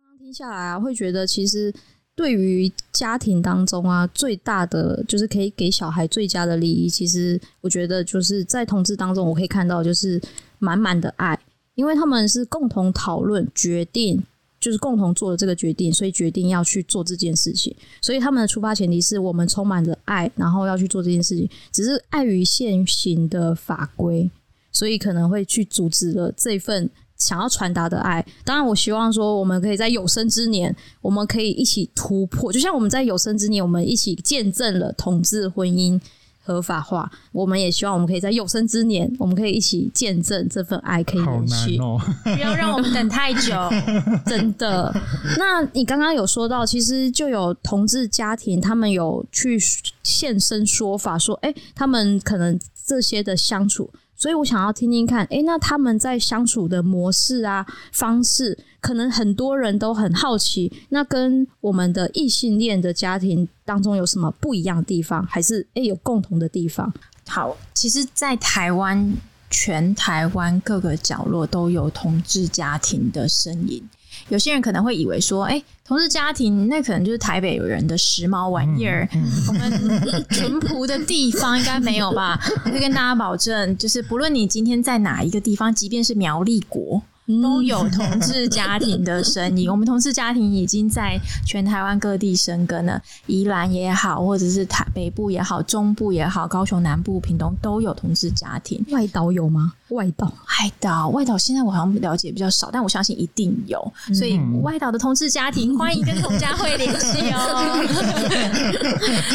[0.00, 1.72] 刚刚听下来啊，会觉得其实
[2.16, 10.18] 对于家庭当中啊，最大的就是可以给小孩最佳的利益，其实我觉得就是在同志当中，我可以看到就是
[10.58, 11.38] 满满的爱，
[11.78, 14.22] 因为他们是共同讨论决定。
[14.60, 17.72] 就是共同做了这个决定，所以决定要去做这件事情。
[18.02, 21.48] 所以他们的出发前提是我们充满着爱，然后要去做这件事情。
[21.70, 24.28] 只是碍于现行的法规，
[24.72, 28.26] 所以可能会去阻止了这份想要传达的爱。
[28.44, 32.52] 当然，我希望说，我们可以在有生之年，我们可以一起突破。
[32.52, 36.00] 就像我们在有生之年，我们一起见证了同志婚姻
[36.48, 41.76] 合法化，我们也希望我们可以在有生之年，我们可以一起见证这份爱可以好延续。
[41.76, 42.00] 哦！
[42.24, 43.54] 不要让我们等太久。
[44.24, 44.90] 真的。
[45.36, 49.58] 那你刚刚有说到，其实就有同志家庭，他们有去
[50.02, 53.90] 现身说法，说，哎、他们可能这些的相处。
[54.18, 60.72] 所以我想要听听看，哎、那他们在相处的模式啊、方式，可能很多人都很好奇。
[60.88, 66.92] 那跟我们的异性恋的家庭当中有什么不一样的地方，还是哎、诶有共同的地方？
[67.28, 69.14] 好，其实，在台湾
[69.50, 73.88] 全台湾各个角落都有同志家庭的身影。
[74.30, 79.08] 有些人可能会以为说，哎、同志家庭那可能就是台北人的时髦玩意儿，
[79.48, 82.38] 我们淳朴的地方应该没有吧？
[82.66, 87.02] 我可以跟大家保证，就是不论你今天在哪一个地方，即便是苗栗国。
[87.42, 98.84] 都有同志家庭的身影， 我们同志家庭已经在全台湾各地生根了，宜兰也好，或者是台北部也好，中部也好，高雄南部、屏东都有同志家庭。
[98.90, 99.74] 外岛有吗？
[99.88, 103.92] 外岛外岛，外岛现在我好像了解比较少，但我相信一定有。
[104.14, 107.84] 所以外岛的同志家庭，欢迎跟同家会联系哦。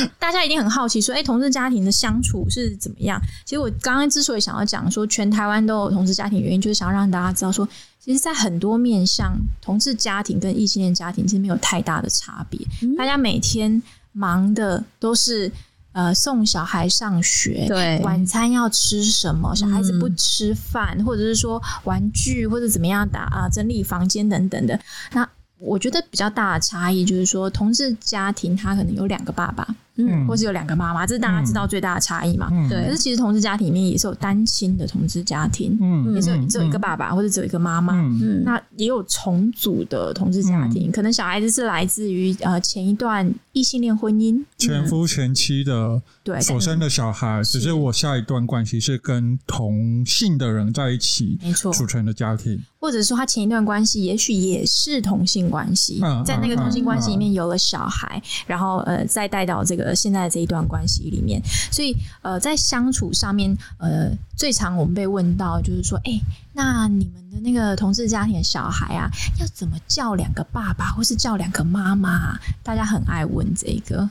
[0.19, 3.19] 大家一定很好奇说，哎、同志家庭的相处是怎么样？
[3.45, 7.67] 其实我刚刚之所以想要讲说全台湾都有同志家庭，原因就是想要让大家知道说，
[8.03, 12.59] 其实，在很多面向，同志家庭跟异性恋家庭其实没有太大的差别。
[12.97, 15.51] 大家每天忙的都是。
[15.93, 19.53] 呃，送小孩上学，对晚餐要吃什么？
[19.55, 24.79] 小孩子不吃饭，或者是说玩具或者怎么样打啊、整理房间等等的。
[25.11, 29.63] 那我觉得比较大的差异就是说，同志家庭他可能有两个爸爸，
[29.95, 32.49] 嗯或是有两个妈妈，这是大家知道最大的差异嘛。
[32.51, 32.67] 嗯。
[32.69, 36.13] 对可是其实同志家庭里面也是有单亲的同志家庭，嗯。
[36.15, 37.93] 也是只有一个爸爸或者只有一个妈妈。
[37.93, 38.19] 嗯。
[38.21, 52.59] 嗯，那也有重组的同志家庭，可能小孩子是来自于呃前一段异性恋婚姻，前夫前妻的对，所生的小孩，只是我下一段关系是跟同性的人在一起没错，组成的家庭。
[52.79, 61.41] 或者说他前一段关系也许也是同性关系，嗯在那个同性关系里嗯面有了小孩，然后呃再带到这个现在的这一段关系里面，
[61.71, 66.21] 所以呃在相处上面，呃最常我们被问到就是说，哎、
[66.53, 72.39] 那你们的那个同志家庭的小孩啊，要怎么叫两个爸爸或是叫两个妈妈啊？
[72.61, 74.07] 大家很爱问这个，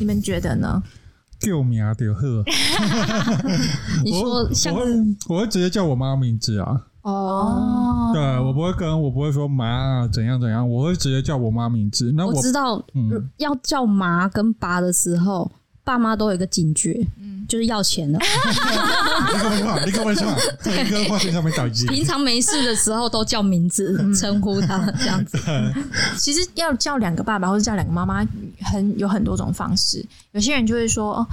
[0.00, 0.82] 你们觉得呢？
[1.40, 1.92] 救命啊！
[1.98, 2.42] 丢贺！
[4.02, 4.86] 你我说像我会
[5.28, 12.10] 我会直接叫我妈名字啊，哦，对我不会跟我不会说妈啊怎样怎样，我会直接叫我妈名字。
[12.16, 15.50] 那我知道嗯要叫妈跟爸的时候，
[15.84, 18.18] 爸妈都有一个警觉，嗯就是要钱了。
[18.18, 19.84] 你干嘛说？
[19.84, 20.26] 你干嘛说？
[20.60, 21.86] 在一个话题上面打击。
[21.88, 25.38] 平常没事的时候都叫名字称呼他，这样子。
[26.16, 28.26] 其实要叫两个爸爸或者叫两个妈妈，
[28.62, 30.02] 很有很多种方式。
[30.32, 31.26] 有些人就会说，哦，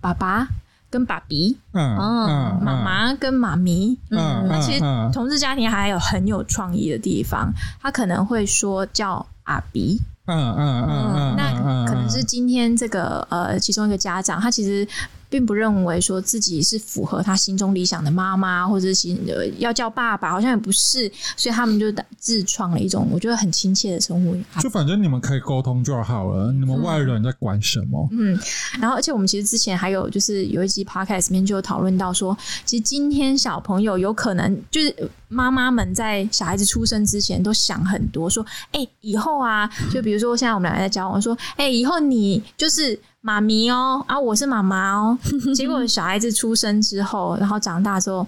[0.00, 0.48] 爸爸
[0.94, 3.98] 跟爸比，嗯嗯，妈妈跟妈咪。
[4.10, 7.52] 嗯，那其实嗯同志家庭还有很有创意的地方，
[7.82, 14.86] 他可能会说叫阿比，嗯嗯嗯嗯，那可能是今天这个呃其中一个家长，他其实
[15.34, 24.36] 并不认为说自己是符合他心中理想的妈妈，或者是心呃要叫爸爸，好像也不是，所以他们就自创了一种我觉得很亲切的称呼。
[24.60, 28.08] 就反正你们可以沟通就好了，你们外人在管什么？
[28.12, 28.38] 嗯，
[28.80, 42.98] 然后而且我们其实之前还有就是有一集 podcast 里面就有讨论到说，其实今天小朋友有可能就是妈妈们在小孩子出生之前都想很多，说，哎、以后啊， 就比如说现在我们两个在交往，说，哎、以后你就是。
[43.26, 45.18] 妈咪哦，啊，我是妈妈哦。
[45.56, 48.26] 结果小孩子出生之后，然后长大之后，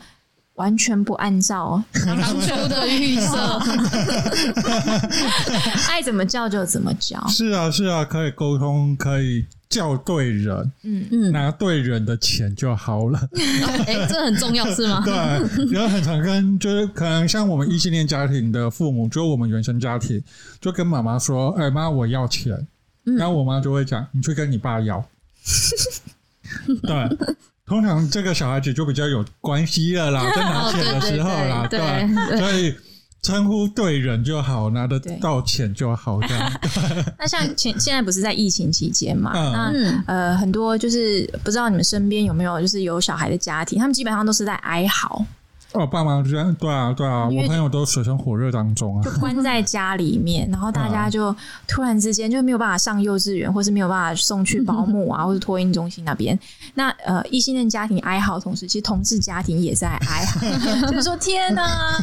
[0.54, 3.60] 完全不按照当初的预设，
[5.90, 7.22] 爱怎么叫就怎么叫。
[7.28, 13.18] 是啊是啊，可以沟通，可以叫对人，嗯，嗯，拿对人的钱就好了。
[13.86, 15.02] 哎，这很重要是吗？
[15.04, 15.14] 对，
[15.72, 20.22] 然后很常跟就是可能像我们异性恋家庭的父母，就是我们原生家庭，
[20.60, 22.66] 就跟妈妈说：“哎妈，我要钱。”
[23.18, 25.04] 然后我妈就会讲：“你去跟你爸要。
[26.82, 27.16] ”对，
[27.66, 32.74] 通常这个小孩子就比较有关系了啦，在拿钱的时候啦， 哦对对对所以
[33.26, 36.52] 称呼对人就好，拿得对到钱就好，这样。
[37.18, 39.32] 那像前现在不是在疫情期间嘛？
[39.34, 45.26] 嗯那嗯呃，很多就是不知道你们身边有没有就是有小孩的家庭，他们基本上都是在哀嚎，
[45.76, 49.10] 哦，爸妈就这样，对啊，对啊，我朋友都水深火热当中啊就。
[49.20, 51.34] 关在家里面，然后大家就
[51.66, 56.38] 突然之间就没有办法上幼稚园，或是没有办法送去保姆啊，或是托婴中心那边。
[56.74, 60.40] 那呃，异性恋家庭哀嚎，同时其实同志家庭也在哀嚎，
[60.90, 61.98] 就是说天哪，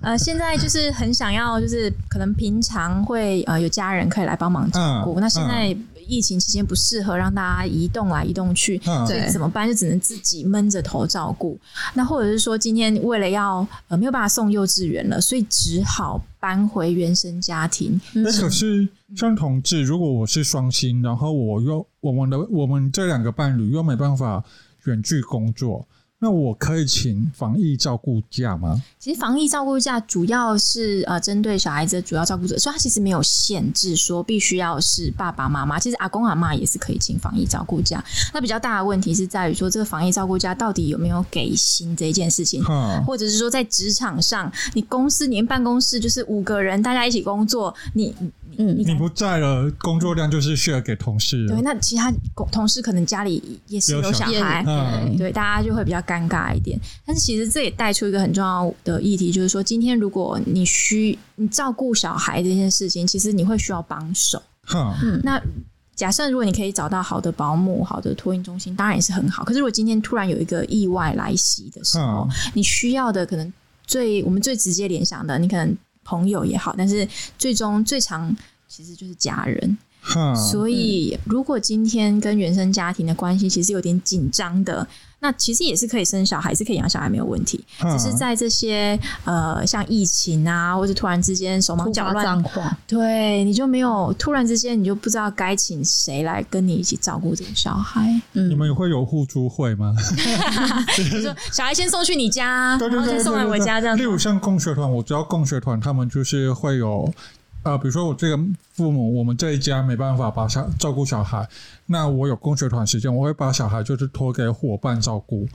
[0.00, 5.76] 呃，现在就是很想要，就是可能平常会呃有家人可以来帮忙照顾，嗯那现在
[6.08, 9.68] 疫情期间不适合让大家移动来移动去，嗯所以怎么办？
[9.68, 11.56] 就只能自己闷着头照顾。
[11.94, 18.00] 那或者是说，今天为了要呃没有办法送幼稚园了，所以只好搬回原生家庭。
[18.14, 24.42] 那可是像同志，如果我是双薪，然后我又我们的我们这两个伴侣又没办法
[24.84, 25.86] 远距工作，
[26.20, 28.82] 那我可以请防疫照顾假吗？
[28.98, 38.04] 其实防疫照顾假主要是呃针对小孩子的主要照顾者，所以它其实没有限制说必须要是爸爸妈妈，其实阿公阿妈也是可以请防疫照顾假。
[38.34, 48.12] 那比较大的问题是在于说，这个防疫照顾假到底有没有给薪这一件事情，哈，或者是说在职场上，你公司你们办公室就是五个人大家一起工作，你
[48.47, 51.62] 你嗯你不在了，工作量就是 share 给同事对，。
[51.62, 52.12] 那其他
[52.52, 56.78] 同事可能家里也是有小孩，嗯对，大家就会比较尴尬一点。
[57.06, 64.42] 但是其实这也带出一个很重要的议题，就是说，今天如果你需你照顾小孩这件事情，其实你会需要帮手。
[64.74, 65.40] 嗯，那
[65.94, 69.44] 假设如果你可以找到好的保姆、好的托婴中心，当然也是很好。
[69.44, 73.52] 可是如果今天突然有一个意外来袭的时候，嗯你需要的可能
[73.86, 75.76] 最我们最直接联想的，你可能
[76.08, 77.06] 朋友也好，但是
[77.36, 78.34] 最终最常
[78.66, 79.76] 其实就是家人。
[80.08, 84.86] 哈，所以，如果今天跟原生家庭的关系其实有点紧张的，
[85.20, 87.62] 那其实也是可以生小孩，是可以养小孩没有问题。
[87.82, 92.42] 嗯只是在这些呃，像疫情啊，或者突然之间手忙脚乱，
[92.86, 98.08] 对，你就没有突然之间你就不知道该请谁来跟你一起照顾这个小孩。
[98.34, 99.94] 嗯你们会有互助会吗？
[100.96, 103.96] 就说小孩先送去你家，然后再送来我家这样。
[103.96, 107.12] 例如像共学团，我知道共学团他们就是会有，
[107.64, 108.38] 呃，比如说我这个
[108.72, 111.46] 父母，我们这一家没办法把小照顾小孩，
[111.86, 115.46] 那我有共学团时间，我会把小孩就是托给伙伴照顾。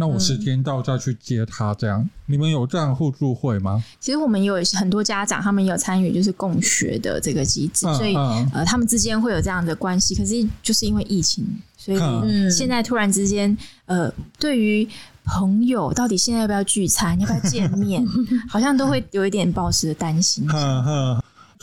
[0.00, 3.82] 那我时间到再去接他，这样、你们有这样互助会吗？
[3.98, 10.14] 其实我们也有很多家长，他们也有参与就是共学的这个机制，嗯所以嗯呃，他们之间会有这样的关系。
[10.14, 11.44] 可是就是因为疫情，
[11.76, 14.88] 所以嗯现在突然之间，呃，对于
[15.24, 18.06] 朋友到底现在要不要聚餐，要不要见面，
[18.48, 20.46] 好像都会有一点抱持的担心。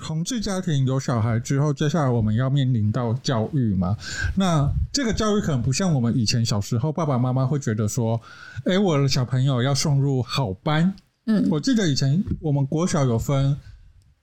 [0.06, 3.98] 同志家庭有小孩之后，接下来我们要面临到教育嘛？
[4.36, 8.22] 那这个教育可能不像我们以前小时候，爸爸妈妈会觉得说，
[8.66, 10.94] 哎，我的小朋友要送入好班。
[11.26, 13.58] 嗯我记得以前我们国小有分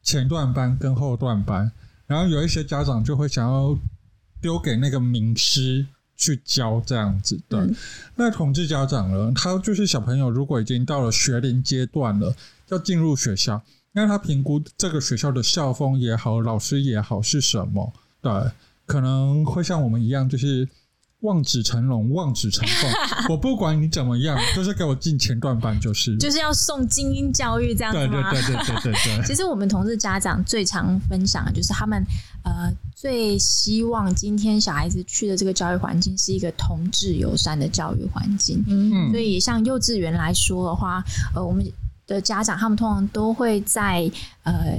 [0.04, 1.72] 前段班跟后段班，
[2.06, 3.76] 然后有一些家长就会想要
[4.40, 5.84] 丢给那个名师
[6.16, 7.58] 去教这样子的。
[7.58, 7.74] 嗯
[8.14, 12.32] 那同志家长呢，他就是小朋友如果已经到了学龄阶段了，
[12.68, 13.60] 要进入学校，
[13.92, 17.92] 那他评估这个学校的校风也好，老师也好是什么？
[18.20, 18.32] 对，
[18.86, 20.66] 可能会像我们一样，就是
[21.20, 22.90] 望子成龙，望子成凤。
[23.28, 26.16] 我不管你怎么样，就是给我进前段班就是。
[26.16, 28.30] 就是要送精英教育这样子对对吗？
[28.30, 29.26] 对对对对对。
[29.26, 32.02] 其实我们同事家长最常分享的就是他们
[32.44, 38.64] 呃最希望今天小孩子去的这个教育环境是一个同志友善的教育环境。
[38.66, 41.64] 嗯所以像幼稚园来说的话，呃，我们
[42.06, 44.10] 的家长他们通常都会在
[44.42, 44.78] 呃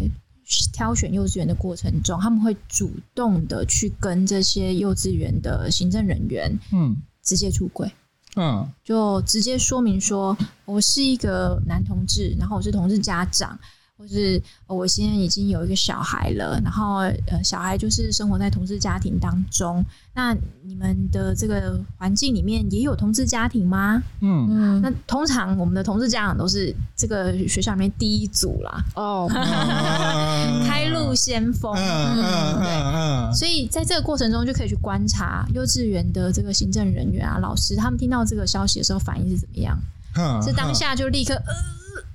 [0.72, 7.92] 挑选幼稚园的过程中，他们会主动的去跟这些幼稚园的行政人员嗯直接出轨。
[8.36, 13.58] 嗯就直接说明说，我是一个男同志，然后我是同志家长，
[13.98, 19.86] 或是呃我现在已经有一个小孩了，然后呃小孩就是生活在同志家庭当中。
[20.16, 24.02] 那你们的这个环境里面也有同志家庭吗？
[24.22, 31.74] 嗯嗯，那通常我们的同志家长都是这个学校里面第一组啦，哦，嗯 开路先锋。
[31.76, 39.80] 嗯嗯嗯嗯，所以在这个过程中，就可以去观察幼稚园的这个行政人员啊、老师，他们听到这个消息的时候反应是怎么样。
[40.16, 41.54] 嗯是当下就立刻呃，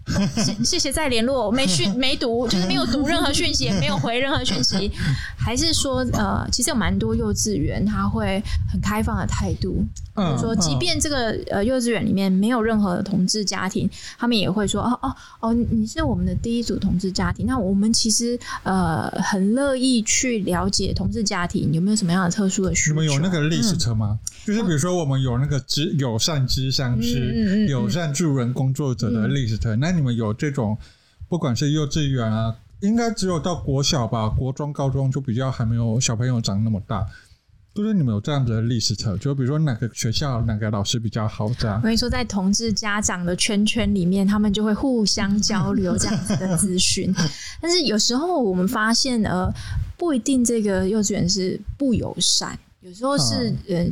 [0.36, 4.90] 谢谢谢再联络，没讯没读，就是没有读任何讯息，也没有回任何讯息，
[5.36, 9.84] 还是说呃，其实有蛮多幼稚园他会很开放的态度，
[10.14, 13.88] 比嗯如说，即便这个呃幼稚园里面没有任何的同志家庭，
[14.18, 22.94] 他们也会说哦哦哦，你是我们的第一组同志家庭，那我们其实呃很乐意去了解同志家庭有没有什么样的特殊的需求。
[22.94, 24.18] 你们有那个历史车吗？
[24.22, 30.78] 嗯就是比如说，我们有那个知友善知商嗯嗯嗯、嗯友善助人工作者的历史车，那你们有这种，
[31.28, 37.06] 不管是幼稚园啊，应该只有到国小吧，国中、高中就比较还没有小朋友长那么大。
[37.74, 41.82] 就是你们有这样子的历史册，就比如说哪个学校哪个老师比较好，这样我。
[41.82, 47.14] 跟你说，在同志家长的圈圈里面，他们就会互相交流这样子的资讯。
[47.60, 49.52] 但是有时候我们发现，呃，
[49.96, 53.86] 不一定这个幼稚园是不友善，有时候是、呃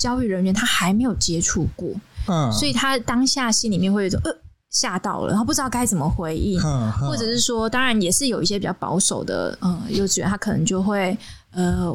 [0.00, 1.90] 教育人员他还没有接触过，
[2.26, 4.34] 嗯，所以他当下心里面会有一种呃
[4.70, 6.60] 吓到了，然后不知道该怎么回应。
[6.62, 11.18] 嗯，或者是说，当然也是有一些比较保守的呃幼稚园，他可能就会
[11.50, 11.92] 呃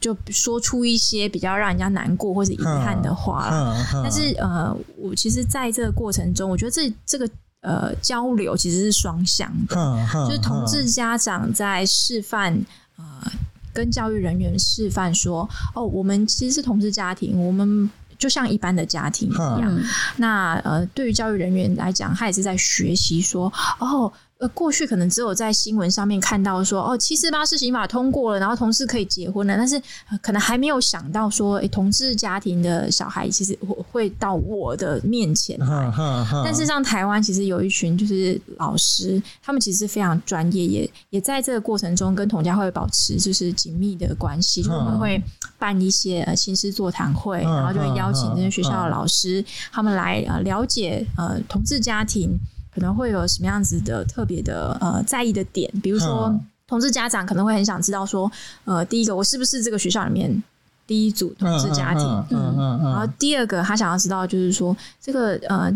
[0.00, 3.74] 就说出一些比较让人家难过或者遗憾的话啦。
[3.94, 7.26] 嗯，但是呃，我其实在这个过程中，我觉得这这个
[7.62, 12.54] 呃交流其实是双向的，嗯，就是同志家长在示范
[12.96, 13.04] 呃
[13.72, 17.90] 跟教育人员示范说，哦，我们其实是同志家庭，我们。
[18.24, 19.64] 就像一般的家庭一样。
[19.66, 19.84] 嗯
[20.16, 24.10] 那呃，对于教育人员来讲，他也是在学习说，哦。
[24.44, 29.80] 呃，过去可能只有在新闻上面看到说，哦，七四八施行法通过了，然后同志可以结婚了，但是、
[30.10, 35.92] 呃可能还没有想到说，诶，同志家庭的小孩其实会会到我的面前来。
[36.44, 45.22] 但是像台湾其实有一群就是老师，他们其实非常专业，也也在这个过程中跟同家会保持就是紧密的关系，就是我们会
[45.58, 52.38] 办一些呃亲师座谈会，嗯然后就会邀请这些学校的嗯老师，他们来呃了解呃同志家庭
[52.74, 56.46] 可能会有什么样子的特别的呃在意的点，比如说嗯。
[56.66, 58.28] 同志家长可能会很想知道说，
[58.64, 60.42] 呃，第一个我是不是这个学校里面
[60.86, 65.70] 第一组同志家庭，嗯嗯嗯然后嗯第二个，他想要知道就是说，这个呃，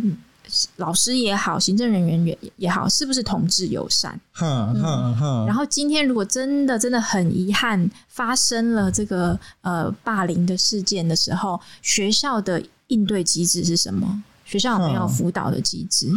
[0.77, 4.19] 老师也好，行政人员也也好，是不是同志友善？
[4.41, 14.23] 嗯嗯嗯，然后今天如果真的真的很遗憾发生了这个呃霸凌的事件的时候，学校的应对机制是什么？
[14.49, 16.09] 学校有没有嗯辅导的机制？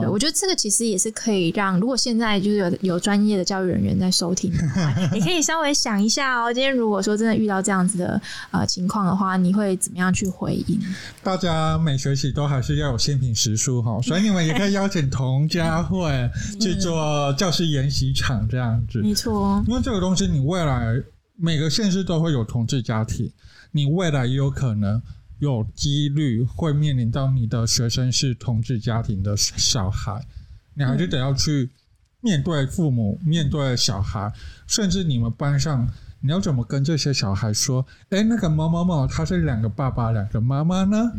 [0.00, 6.52] 对，我觉得这个其实也是可以让，如果现在就是有有专业的教育人员在收听的话， 你可以稍微想一下哦。
[6.52, 10.78] 今天如果说真的遇到这样子的呃情况的话，你会怎么样去回应？
[11.22, 19.00] 大家每学期都还是要有新品时数哈，所以你们也可以邀请同家会 去做教师研习场这样子。
[19.00, 21.02] 没错，因为这个东西，你未来
[21.36, 23.32] 每个县市都会有同志家庭，
[23.72, 25.00] 你未来也有可能
[25.38, 30.24] 有几率会面临到你的学生是同志家庭的小孩，
[30.74, 31.70] 你还是得要去
[32.20, 34.32] 面对父母、面对小孩，
[34.66, 35.88] 甚至你们班上。
[36.26, 37.84] 你要怎么跟这些小孩说？
[38.08, 41.12] 哎，那个某某某他是两个爸爸、两个妈妈呢？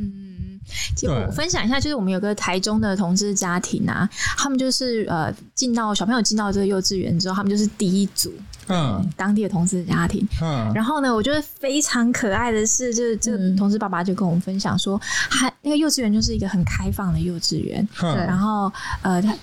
[0.95, 1.25] 就对。
[1.25, 8.33] 我分享一下，就是我们有个台中的同志家庭啊，他们就是呃进到小朋友进到这个幼稚园之后，他们就是第一组
[8.67, 9.07] 嗯。
[9.15, 10.27] 当地的同志家庭。
[10.41, 10.71] 嗯。
[10.73, 13.55] 然后呢，我觉得非常可爱的是，就是这个嗯。
[13.55, 14.99] 同事爸爸就跟我们分享说，
[15.29, 18.15] 他那个幼稚园就是一个很开放的幼稚园，嗯。
[18.25, 19.35] 然后呃他。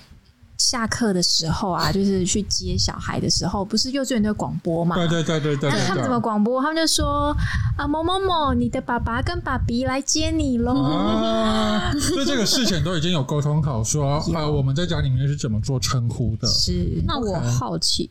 [0.63, 4.95] 下课的时候啊，就是去接小孩的时候，不是幼稚园都有广播嘛？
[4.95, 6.61] 对对对对对对那他们怎么广播？
[6.61, 7.35] 他们就说
[7.77, 10.73] 啊，某某某，你的爸爸跟爸比来接你喽。
[10.73, 16.47] 啊， 所以这个事前都已经有沟通好说， 啊，我们在家里面是怎么做称呼的？
[16.47, 18.09] 是，那我好奇，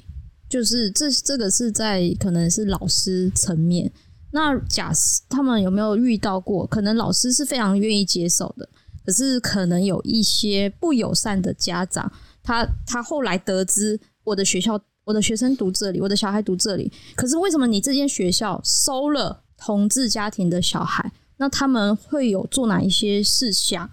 [0.48, 3.90] 就是这这个是在可能是老师层面。
[4.34, 6.66] 那假设他们有没有遇到过？
[6.66, 8.66] 可能老师是非常愿意接受的，
[9.04, 12.10] 可是可能有一些不友善的家长，
[12.42, 21.12] 他他后来得知我的学校，我的学生读这里，我的小孩读这里，可是为什么你这间学校收了同志家庭的小孩？
[21.36, 23.90] 那他们会有做哪一些事项？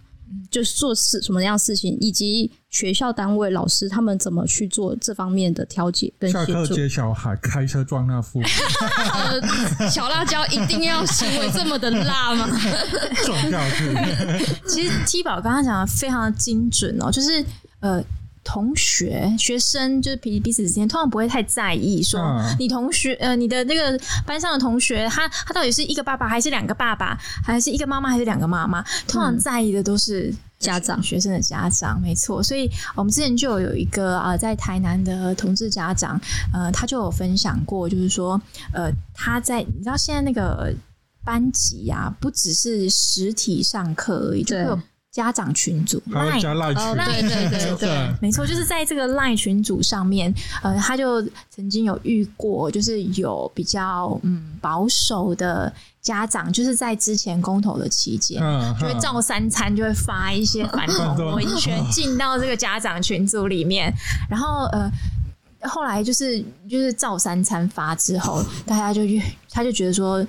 [0.51, 6.67] 就是做事什么样的事情，以及学校单位老师他们怎么去做这方面的调解跟下课。
[6.67, 8.45] 接小孩，开车撞那父母，
[9.11, 12.47] 呃，小辣椒一定要行为这么的辣吗？
[13.25, 13.91] 重要是
[14.67, 17.43] 其实 T 宝刚刚讲的非常的精准哦，就是
[17.79, 18.03] 呃。
[18.51, 23.95] 同学、学生就是彼彼此之间，通常不会太在意说嗯你同学呃，你的那个
[24.25, 28.81] 班上的同学，他他到底是一个爸爸还是两个爸爸，还是一个妈妈还是两个妈妈？
[29.07, 32.41] 通常在意的都是家长学生的家长，没错。
[32.41, 36.19] 所以我们之前就有一个啊、呃在台南的同志家长，
[36.51, 38.41] 呃，他就有分享过，就是说，
[38.73, 40.73] 呃，他在你知道现在那个
[41.23, 44.79] 班级呀、不只是实体上课而已，就会对有
[45.12, 48.16] 家长群组赖群，哦对对对 对。
[48.22, 58.99] 没错，就是在这个 LINE 群组上面，呃，他就曾经有遇过，就是有比较嗯保守的家长，就是在之前公投的期间，嗯，就会嗯。
[58.99, 63.93] 照三餐，就会发一些反同文宣进到这个家长群组里面，
[64.30, 64.91] 然后呃。
[65.64, 70.26] 后来就是就是照三餐发之后，大家就越他就觉得说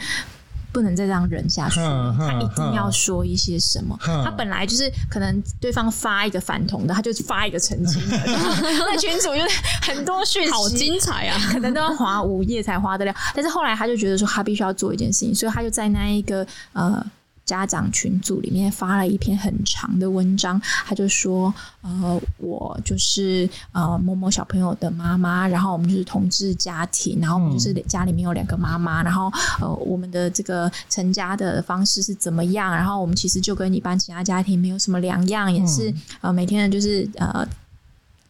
[0.73, 3.99] 不能再这样忍下去，他一定要说一些什么。
[4.07, 9.49] 嗯他本来就是可能对方发一个反同的，他就发一个澄清的， 那群主就是
[9.83, 11.39] 很多讯息，好精彩啊！
[11.51, 13.15] 可能都要划五页才划得了。
[13.35, 17.05] 但是后来他就觉得说，他必须要做一件事情，所以他就在那一个呃
[17.51, 29.29] 家长群组里面发了一篇很长的文章，他就说，呃，我就是呃某某小朋友的妈妈，然后我们就是同志家庭，然后我们就是家里面有两个妈妈，然后
[29.61, 37.45] 呃我们的这个成家的方式是怎么样，然后我们其实就跟一般其他家庭没有什么两样，也是、呃每天就是呃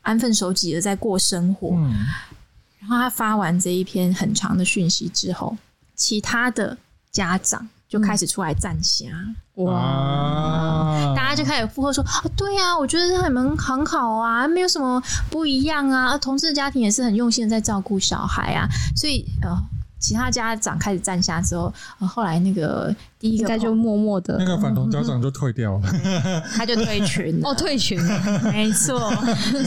[0.00, 1.92] 安分守己的在过生活，嗯。
[2.80, 5.54] 然后他发完这一篇很长的讯息之后，
[5.94, 6.78] 其他的
[7.12, 9.08] 家长就开始出来站虾，
[9.56, 19.50] 哇，大家就开始附和说：“啊，对啊，我觉得他们很好啊，没有什么不一样啊，同志家庭也是很用心的在照顾小孩啊。”所以呃，
[20.00, 25.92] 其他家长开始站下之后，呃后来那个第一个应该就默默的那个反同家长就退掉了。
[26.56, 27.48] 他就退群了。
[27.48, 28.98] 哦退群了， 没错，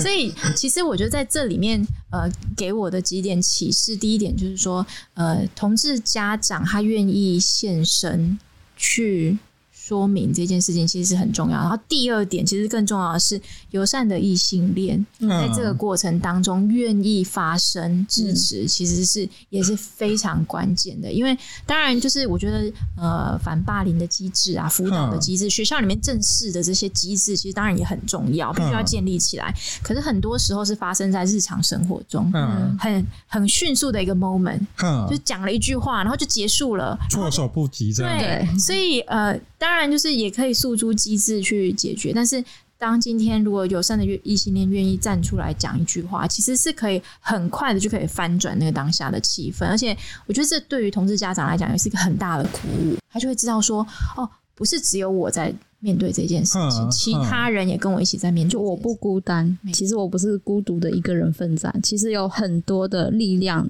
[0.01, 2.27] 所以其实我觉得在这里面，呃，
[2.57, 8.39] 给我的几点启示，第一点就是说，呃，同志家长他愿意现身
[8.75, 9.37] 去
[9.85, 11.57] 说明这件事情，其实是很重要。
[11.57, 13.39] 然后第二点，其实更重要的是，
[13.71, 21.11] 友善的异性恋在这个过程当中愿意发声支持，其实是也是非常关键的。
[21.11, 29.53] 因为当然就是我觉得，呃，反霸凌的机制啊，辅导的机制，学校里面正式的这些机制，其实当然也很重要，必须要建立起来。
[29.81, 36.97] 可是很多时候是发生在日常生活中，嗯很很迅速的一个 moment，嗯就讲了一句话，然后就结束了。
[37.09, 38.17] 措手不及这样。
[38.17, 42.43] 对，所以呃，当然就是也可以诉诸机制去解决，但是。
[42.75, 49.95] 当今天如果友善的异性恋愿意站出来讲一句话，其实是可以很快的就可以翻转那个当下的气氛，而且
[50.25, 53.87] 我觉得这对于同志家长来讲也是一个很大的鼓舞，他就会知道说，
[54.17, 58.49] 哦，不是只有我在面对这件事情，嗯其他人也跟我一起在面。
[58.49, 63.65] 就我不孤单，其实我不是孤独的一个人奋战，其实有很多的力量，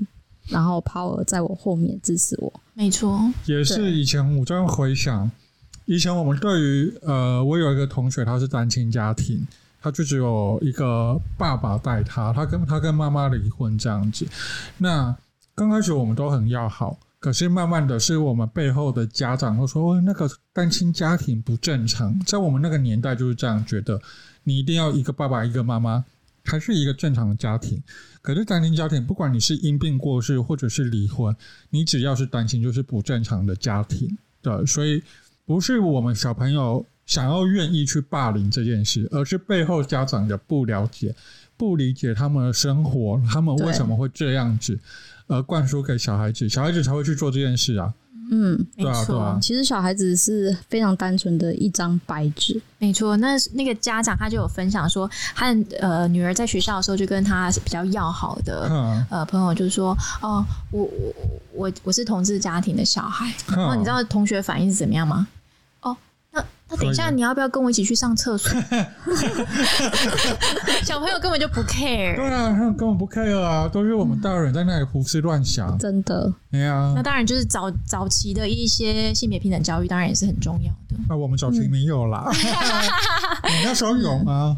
[0.47, 2.51] 然后 power 在我后面支持我。
[2.73, 5.29] 没错，也是以前我在回想，
[5.85, 9.45] 以前我们对于呃，我有一个同学，他是单亲家庭，
[9.81, 14.25] 他就只有一个爸爸带他，他跟他跟妈妈离婚这样子。
[14.77, 15.15] 那
[15.55, 24.01] 刚开始我们都很要好，可是慢慢的是我们背后的家长会说，那个单亲家庭不正常，在我们那个年代就是这样觉得，
[24.43, 26.03] 你一定要一个爸爸一个妈妈。
[26.45, 27.81] 才是一个正常的家庭，
[28.21, 31.33] 可是单亲家庭，不管你是因病过世或者是离婚，
[31.69, 34.17] 你只要是单亲，就是不正常的家庭。
[34.41, 35.01] 对，所以
[35.45, 41.13] 不是我们小朋友想要愿意去霸凌这件事，而是背后家长的不了解、
[41.57, 44.79] 不理解他们的生活，他们为什么会这样子，
[45.27, 47.93] 而灌输给小孩子，小孩子才会去做这件事啊。
[48.33, 49.19] 嗯，没对啊，对错。
[49.19, 53.15] 啊，，其实小孩子是非常单纯的一张白纸，没错。
[53.17, 59.05] 那那个家长他就有分享说，他的呃女儿在学校的时候就跟他比较要好的嗯。
[59.11, 61.13] 呃朋友就说，哦，我我
[61.53, 65.27] 我我是同志家庭的小孩，然后你知，道同学反应是怎么样吗？
[66.77, 68.51] 等一下你要不要跟我一起去上厕所？
[70.83, 72.15] 小朋友根本就不 care。
[72.15, 75.75] 对啊，他们根本不 care 啊，都是我们大人在那里胡思乱想。
[75.79, 76.33] 真的。
[76.51, 80.97] 对呀那，当然就是早早期的一些性别平等教育，当然也是很重要的。
[81.07, 82.29] 那我们早期没有啦，
[83.49, 84.57] 你那时候有吗？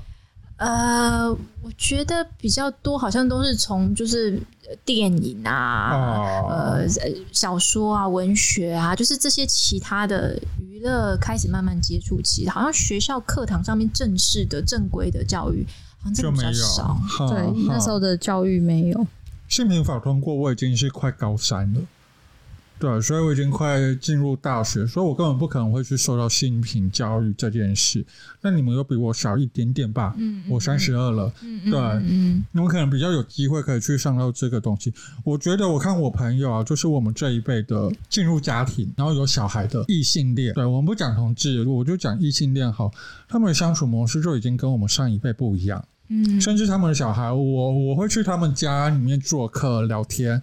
[0.58, 1.30] 呃，
[1.62, 15.66] 我觉得比较多好像都是从就是呃电影啊，哦呃呃小说啊、文学啊，就是这些其他的娱乐开始慢慢接触起，好像学校课堂上面正式的正规的教育
[16.00, 16.52] 好像比就没有。
[16.52, 16.98] 较少。
[17.30, 19.08] 对，那时候的教育没有。
[19.48, 21.82] 性平法通过，我已经是快高三了。
[22.78, 28.06] 对，所以我已经快进入大学，所以我根本不可能会去受到性平教育这件事。
[28.42, 30.14] 那你们又比我小一点点吧？
[30.18, 34.94] 嗯我三十二了，嗯对嗯你们可能比较有机会可以去上到这个东西。
[35.24, 42.92] 我觉得我看我朋友啊，就是我们这一辈的进入家庭，然后有小孩的异性恋，对我们不讲同志，我就讲异性恋好，
[43.30, 45.84] 他们的相处模式就已经跟我们上一辈不一样。
[46.08, 50.40] 嗯甚至他们的小孩，我我会去他们家里面做客聊天，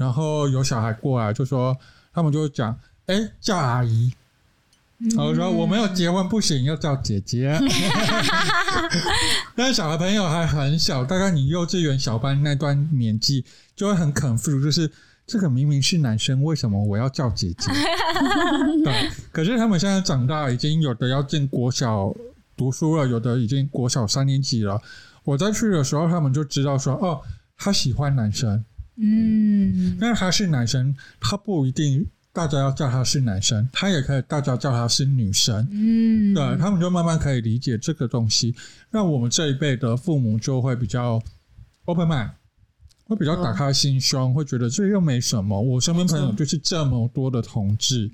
[0.00, 1.76] 然后有小孩过来就说，
[2.10, 2.74] 他们就会讲，
[3.04, 4.10] 哎，叫阿姨。
[5.14, 7.54] 然后说我没有结婚不行，要叫姐姐。
[9.54, 13.44] 但是小孩朋友还很小，大概你幼稚园小班那段年纪，
[13.76, 14.90] 就会很 confused，就是
[15.26, 17.70] 这个明明是男生，为什么我要叫姐姐？
[18.82, 22.10] 对，可是他们现在长大，已经有的要进国小
[22.56, 24.80] 读书了，有的已经国小三年级了。
[25.24, 27.20] 我在去的时候，他们就知道说，哦，
[27.58, 28.64] 他喜欢男生，
[29.00, 35.66] 嗯但是他是男生，他不一定大家要叫他是男生，他也可以大家叫他是女生。
[35.70, 38.54] 嗯，对他们就慢慢可以理解这个东西。
[38.90, 41.20] 那我们这一辈的父母就会比较
[41.86, 42.30] open mind，
[43.04, 45.60] 会比较打开心胸，会觉得这又没什么。
[45.60, 48.10] 我身边朋友就是这么多的同志，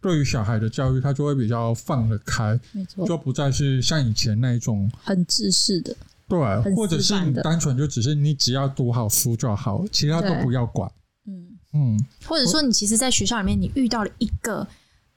[0.00, 4.90] 对于小孩的教育，他就会比较放得开，没错，就不再是像以前那一种。
[5.02, 5.94] 很自私的。
[6.28, 10.90] 对，或者是你单纯就只是你只要读好书就好，其他都不要管。
[11.26, 14.66] 嗯，嗯，或者说你其实，在学校里面你遇到了一个。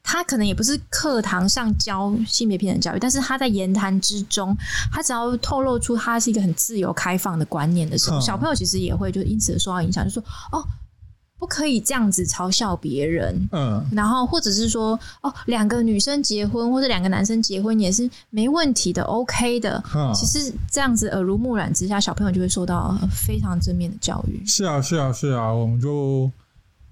[0.04, 4.58] 他可能也不是课堂上教性别平等教育，但是他在言谈之中，
[4.92, 10.68] 他只要透露出他是一个很自由开放的观念的时候，嗯小朋友其实也会就因此受到影响，就说哦，
[11.42, 19.84] 不可以这样子嘲笑别人，嗯，然后或者是说哦，两个女生结婚或者两个男生结婚也是没问题的，OK 的。
[19.96, 24.46] 嗯其实这样子耳濡目染之下，小朋友就会受到呃非常正面的教育。
[24.46, 26.30] 是啊，是啊，是啊，我们就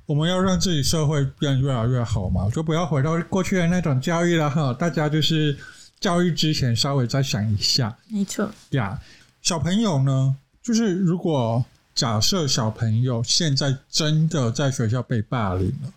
[0.08, 4.74] 我们要让自己社会变越来越好嘛，就不要回到过去的那种教育了哈。
[4.74, 5.56] 大家就是
[6.00, 9.00] 教育之前稍微再想一下没错，呀。
[9.43, 11.64] 小朋友呢，就是如果
[11.96, 15.92] 假设小朋友现在真的在学校被霸凌了，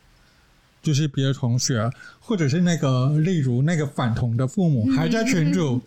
[0.82, 5.80] 就是别的同学或者是那个例如那个反同的父母还在群主，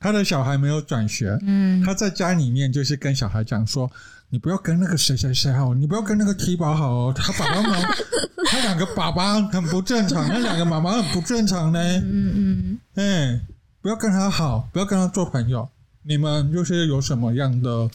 [0.00, 3.88] 他的小孩没有转学，嗯，他在家里面就是跟小孩讲说
[4.30, 7.94] ：“你不要跟那个谁谁谁好，你不要跟那个提宝好哦，他爸爸妈妈，
[8.50, 11.78] 他两个爸爸很不正常，那两个妈妈很不正常呢。
[11.80, 13.40] 嗯嗯，哎，
[13.80, 15.68] 不要跟他好，不要跟他做朋友。
[16.04, 17.88] 你们就是有什么样的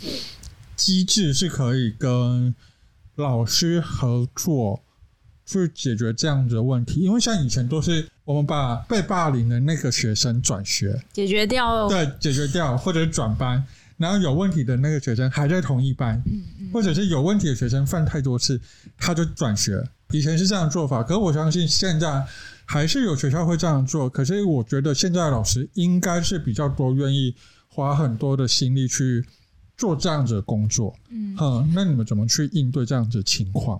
[0.87, 2.55] 机制是可以跟
[3.15, 4.81] 老师合作
[5.45, 7.01] 去解决这样子的问题？
[7.01, 13.61] 因为像以前都是我们把被霸凌的那个学生转学，解决掉，对，解决掉或者转班，
[13.97, 16.23] 然后有问题的那个学生还在同一班，
[16.71, 18.57] 或者是有问题的学生犯太多次，
[18.97, 19.83] 他就转学。
[20.11, 22.25] 以前是这样做法，可是我相信现在
[22.63, 24.09] 还是有学校会这样做。
[24.09, 27.35] 可是我觉得现在的老师应该是比较多愿意
[27.67, 29.25] 花很多的心力去
[29.77, 30.93] 做这样子的工作。
[31.09, 33.79] 嗯，嗯，那你们怎么去应对这样子的情况？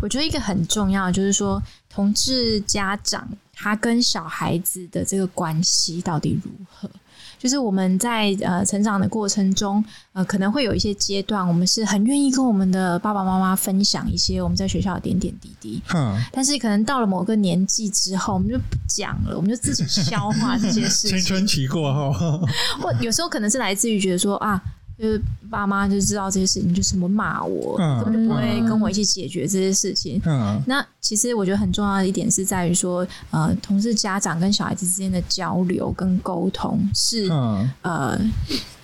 [0.00, 6.90] 我觉得一个很重要的就是说，同志家长他跟小孩子的这个关系到底如何？
[7.38, 21.10] 就是我们在呃成长的过程中，呃，可能会有一些阶段，我们是很愿意跟我们的爸爸妈妈分享一些我们在学校的点点滴滴，嗯，但是可能到了某个年纪之后，我们就不讲了，我们就自己消化这些事情。
[21.20, 22.40] 青春期过后，
[22.82, 24.60] 或有时候可能是来自于觉得说啊，
[24.98, 30.20] 就是爸妈就知道这些事情，就什么骂我，嗯根本就不会跟我一起解决这些事情。
[30.26, 30.60] 嗯。
[30.66, 37.70] 那其实我觉得很重要的一点是在于说，呃，同事家长跟小孩子之间的交流跟沟通是、嗯。
[37.82, 38.18] 呃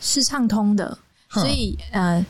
[0.00, 0.96] 是畅通的，
[1.30, 2.24] 所以呃。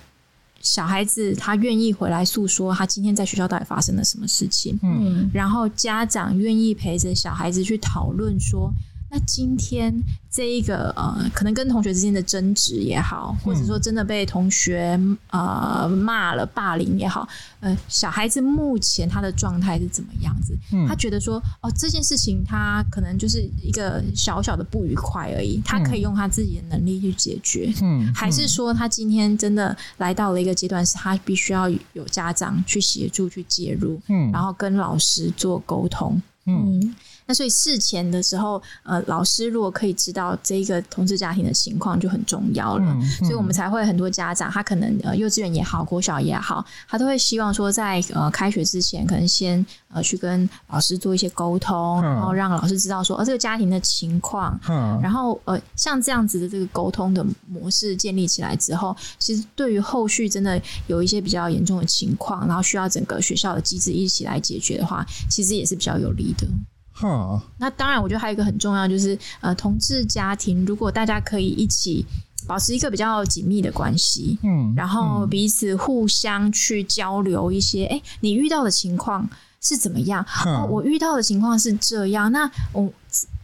[0.66, 5.30] 小孩子他愿意回来诉说他今天在学校到底发生了什么事情，嗯。
[5.30, 8.72] 然后家长愿意陪着小孩子去讨论说，
[9.14, 9.94] 那今天
[10.28, 14.98] 这一个呃，可能跟同学之间的争执也好，或者说真的被同学
[15.30, 17.28] 呃骂了、霸凌也好，
[17.60, 20.52] 呃，小孩子目前他的状态是怎么样子？
[20.72, 27.72] 嗯他觉得说，哦，这件事情他可能就是一个小小的不愉快而已，他可以用他自己的能力去解决。
[27.82, 36.20] 嗯，还是说他今天真的来到了一个阶段，是他必须要有家长去协助、去介入，嗯然后跟老师做沟通。
[36.46, 36.92] 嗯
[37.26, 42.84] 那所以事前的时候，呃，老师如果可以知道这一个同志家庭的情况，就很重要了。
[42.84, 66.46] 嗯嗯所以我们才会很多家长，他可能呃幼稚园也好，国小也好，他都会希望说在呃开学之前，可能先呃去跟老师做一些沟通，嗯然后让老师知道说呃这个家庭的情况，嗯然后呃，像这样子的这个沟通的模式建立起来之后，其实对于后续真的有一些比较严重的情况，然后需要整个学校的机制一起来解决的话，其实也是比较有利的。
[66.94, 72.06] 哈，那当然，我觉得还有一个很重要，就是呃，同志家庭如果大家可以一起
[72.46, 79.28] 保持一个比较紧密的关系，嗯，然后彼此互相去交流一些，哎、你遇到的情况
[79.60, 80.24] 是怎么样？
[80.46, 82.30] 嗯哦，我遇到的情况是这样。
[82.30, 82.88] 那我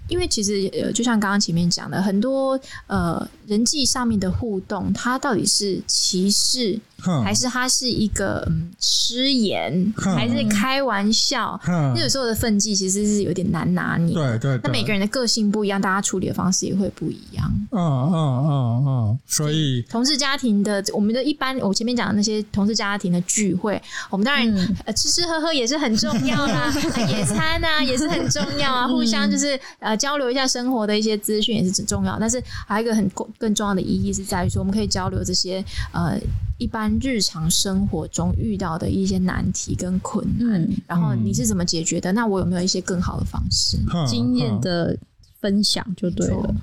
[0.08, 6.80] 因为其实呃，就像刚刚前面讲的，很多呃人际上面的互动，它到底是歧视，哼
[7.24, 11.58] 还是他是一个嗯失言，嗯还是开玩笑？
[11.62, 14.14] 哼那有时候的分际其实是有点难拿捏。
[14.14, 17.50] 对对对，那每个人的个性不一样，大家处理的方式也会不一样。
[17.72, 23.80] 嗯嗯嗯嗯，所以同事家庭的，我们的一般我前面讲的那些同事家庭的聚会，
[24.10, 24.46] 我们当然、
[24.94, 32.18] 吃吃喝喝也是很重要啦， 呃野餐啊也是很重要啊，互相就是呃交流一下生活的一些资讯也是很重要。
[32.18, 36.18] 但是还有一个很更更重要的意义是在于说，我们可以交流这些呃
[36.60, 42.12] 一般日常生活中遇到的一些难题跟困难，嗯然后你是怎么解决的？
[42.12, 43.78] 那我有没有一些更好的方式？
[44.06, 44.96] 经验的
[45.40, 46.54] 分享就对了。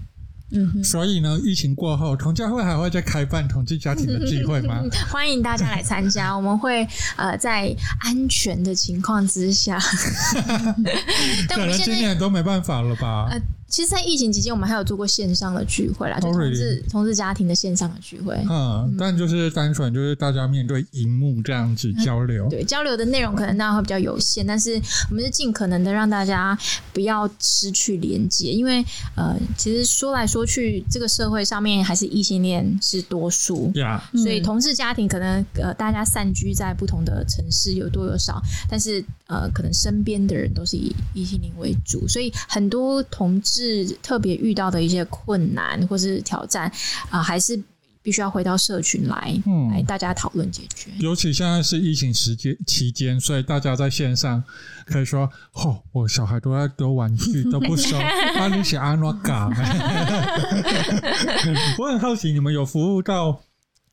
[0.51, 4.81] 嗯哼，所以呢，疫情过后，同家会还会再开办同志家庭的聚会吗？
[5.11, 6.87] 欢迎大家来参加， 我们会
[7.17, 9.77] 呃在安全的情况之下，
[11.49, 13.27] 但可能今我们现在年都没办法了吧？
[13.29, 16.55] 呃，其实，在疫情期间，我们还有做过线上的聚会啦，就 Oh, 同 really？
[16.55, 18.35] 志同事家庭的线上的聚会。
[18.49, 22.47] 嗯，但就是单纯就是大家面对荧幕这样子交流。
[22.49, 26.57] 对交流的内容可能大家会比较有限，但是我们是尽可能的让大家
[26.93, 28.83] 不要失去连接，因为
[29.15, 43.56] 呃，其实说来说去，这个社会上面还是异性恋是多数，对啊，所以同事家庭可能呃大家散居在不同的城市有多有少，但是呃可能身边的人都是以异性恋为主，所以很多同志
[44.01, 46.71] 特别遇到的一些困难或是挑战
[47.09, 47.61] 啊、还是。
[48.03, 50.89] 必须要回到社群来，嗯来大家讨论解决。
[50.97, 54.41] 尤其现在是疫情时间期间，所以大家在线上
[54.85, 57.97] 可以说：“哦，我小孩都在丢玩具，都不收，
[58.39, 59.51] 啊，你写安诺港。
[61.77, 63.41] ”我很好奇，你们有服务到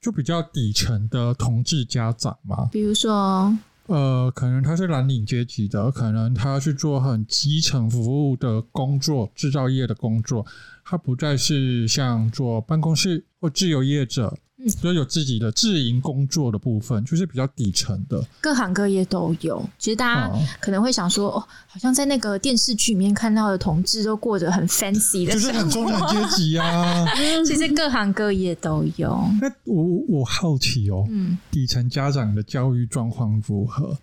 [0.00, 2.68] 就比较底层的同志家长吗？
[2.70, 3.52] 比如说，
[3.86, 10.46] 呃，可能他是蓝领阶级的，可能他去做很基层服务的工作，制造业的工作，
[10.82, 18.24] 他不再是像做办公室或自由业者，嗯就有自己的自营工作的部分，就是比较底层的。
[18.40, 19.62] 各行各业都有。
[19.78, 27.04] 其实大家哦可能会想说，哦，好像在那个电视剧里面看到的同志都过着很 fancy 的就是很中产阶级啊！
[27.46, 29.22] 其实各行各业都有。
[29.40, 33.96] 那我我好奇哦，嗯，底层家长的教育状况如何？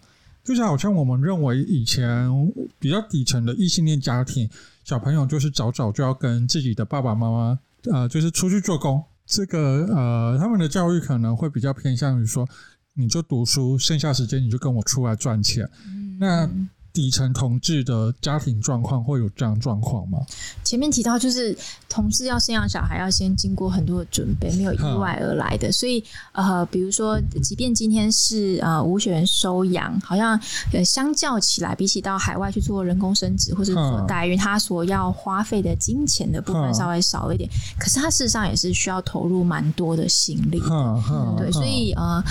[0.43, 2.29] 就是好像我们认为以前
[2.79, 4.49] 比较底层的异性恋家庭，
[4.83, 7.59] 小朋友就是早早就要跟自己的爸爸妈妈，
[7.91, 9.03] 呃，就是出去做工。
[9.31, 12.45] 这个呃，他们的教育可能会比较偏向于说，
[12.95, 15.65] 你就读书，剩下时间你就跟我出来赚钱。
[16.19, 16.45] 那
[16.93, 20.19] 底层同志的家庭状况会有这样状况吗？
[20.63, 25.71] 前面提到就是同志要生养小孩，要先经过很多的准备，没有意外而来的。
[25.71, 30.39] 所以呃，比如说，即便今天是呃无血缘收养，好像
[30.73, 40.69] 呃相较起来，比起到海外去做人工生殖或者做嗯代孕，他所要花费的金钱的部分嗯稍微少了一点，可是他事实上也是需要投入蛮多的心力的。
[40.69, 42.23] 哼哼，对，所以呃，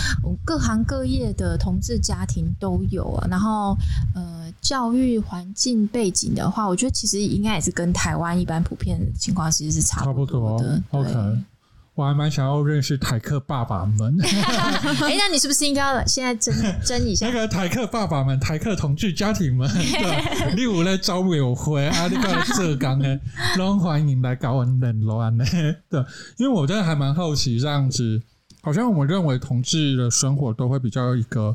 [0.44, 3.26] 各行各业的同志家庭都有啊。
[3.30, 3.76] 然后
[4.14, 10.82] 呃，教育环境背景的话，我觉得其实应该也是跟台湾一般普遍的情况其实是差差不多多的。
[10.90, 11.38] 对 OK，
[11.94, 14.16] 我还蛮想要认识台客爸爸们。
[14.22, 16.54] 哎，那你是不是应该要现在争
[16.84, 17.32] 争一下那？
[17.32, 23.18] 个台客爸爸们、台客同志家庭们， 对，你有来招友会啊，你个浙江呢，
[23.56, 25.44] 都欢迎来搞我们冷楼安呢。
[25.90, 26.02] 对，
[26.38, 28.22] 因为我真的还蛮好奇，这样子，
[28.62, 31.54] 好像我们认为同志的生活都会比较一个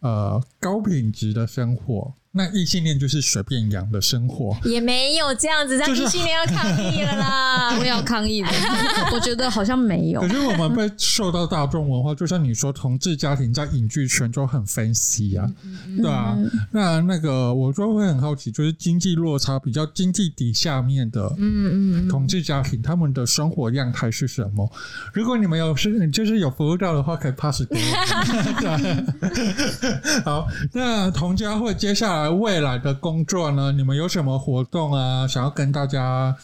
[0.00, 4.56] 呃高品质的生活，那异性恋就是随便养的生活。
[4.62, 7.74] 也没有这样子，让就是异性恋要抗议了啦。
[7.78, 8.48] 我也要抗议的。
[9.12, 10.28] 我觉得好像没有可。
[10.28, 15.50] 是我们被受到大众文化，就像你说，同志家庭在影剧圈就很 fancy 啊，
[15.96, 16.36] 对啊。
[16.70, 24.70] 那那个我就会很好奇，就是经济落差比较经济底下面的嗯嗯，同志家庭，他们的生活样态是什么？
[25.12, 28.60] 如果你们有是就是有服务到的话，可以 pass 给我。
[28.60, 33.72] 对，好，那同家会接下来未来的工作呢？
[33.72, 35.26] 你们有什么活动啊？
[35.26, 36.36] 想要跟大家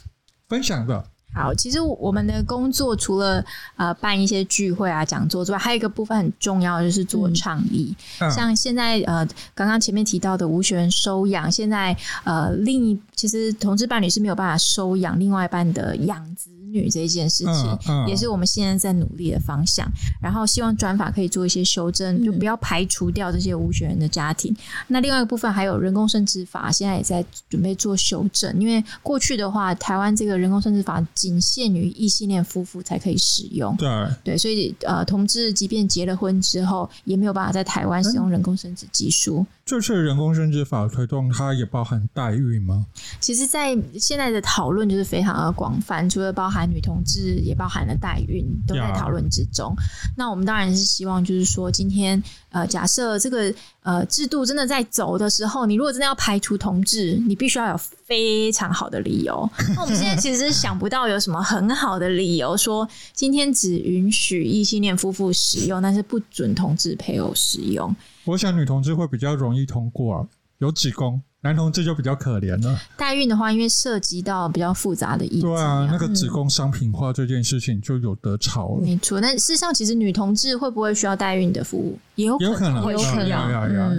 [0.49, 1.05] 分享的？
[1.35, 7.93] 好，其实我们的工作除了呃办一些聚会啊、讲座之外，还有一个部分很重要，就是做倡议。
[8.21, 16.51] 嗯像现在呃，刚刚前面提到的无血缘收养，现在呃，另一其实同志伴侣是没有办法收养另外一半的养子
[16.81, 19.87] 女这一件事情，嗯嗯也是我们现在在努力的方向。
[20.21, 24.55] 然后希望转法可以做一些修正，就不要排除掉这些无血缘的家庭。
[24.89, 33.77] 那另外一个部分还有人工生殖法，现在也在准备做修正，因为过去的话，台湾这个人工生殖法仅限于异性恋夫妇才可以使用。
[33.77, 33.89] 对，
[34.25, 39.45] 对，所以呃，同志即便结了婚之后，也没有办法在台湾使用人工生殖技术。
[39.65, 42.85] 这次人工生殖法推动，它也包含代孕吗？
[43.19, 49.75] 其实，在现在的讨论就是非常的广泛，除了包含女同志，也包含了代孕，都在呀讨论之中。
[50.19, 53.53] 那我们当然是希望，就是说，今天呃，假设这个
[53.83, 59.49] 呃制度真的在走的时候，你如果真的要排除同志，你必须要有非常好的理由。
[59.75, 67.97] 那我们现在其实是想不到有什么很好的理由，说今天只允许异性恋夫妇使用，但是不准同志配偶使用。
[68.27, 72.81] 我想女同志会比较容易通过、啊，有子宫，男同志就比较可怜了。
[72.97, 78.81] 代孕的话，因为涉及到比较复杂的议题、对啊，那个子宫商品化这件事情就有得吵了。
[78.81, 83.27] 没错，但事实上，其实女同志会不会需要代孕的服务，也有有可能，会有可能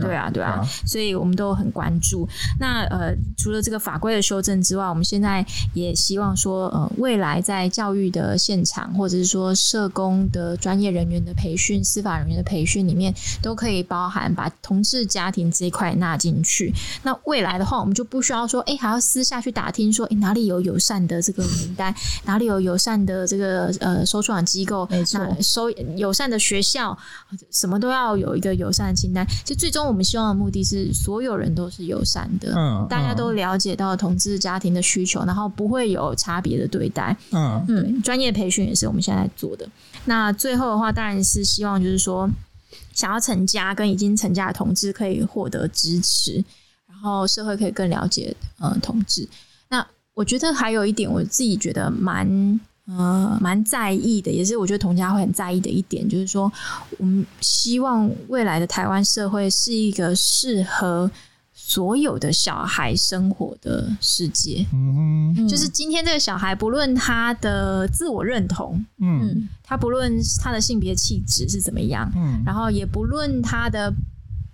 [0.01, 2.27] 对啊，对啊，所以我们都很关注。
[2.59, 16.73] 那呃，除了这个法规的修正之外，我们现在也希望说，呃，未来在教育的现场，或者是说社工的专业人员的培训、司法人员的培训里面，都可以包含把同志家庭这一块纳进去。
[17.03, 26.97] 那未来的话，我们就不需要说，哎，还要私下去打听说，哎，哪里有友善的这个名单，哪里有友善的这个呃收养机构，没错那收友善的学校，
[27.51, 29.27] 什么都要有一个友善的清单。
[29.43, 37.17] 其实最终我们希望的目的是，所有人都是友善的，嗯大家都了解到同志家庭的需求，然后不会有差别的对待。
[37.31, 39.67] 嗯嗯，专业培训也是我们现在在做的。
[40.05, 42.29] 那最后的话，当然是希望就是说，
[42.93, 46.43] 想要成家跟已经成家的同志可以获得支持，然
[47.05, 49.27] 后社会可以更了解呃同志。
[49.69, 52.27] 那我觉得还有一点，我自己觉得蛮
[52.87, 56.51] 呃蛮在意的，也是我觉得童家会很在意的一点，就是说
[56.97, 61.09] 我们希望未来的台湾社会是一个适合
[61.53, 64.65] 所有的小孩生活的世界。
[64.71, 69.47] 嗯哼，就是今天这个小孩，不论他的自我认同，嗯。
[69.67, 72.43] 他不论他的性别气质是怎么样，嗯。
[72.45, 73.91] 然后也不论他的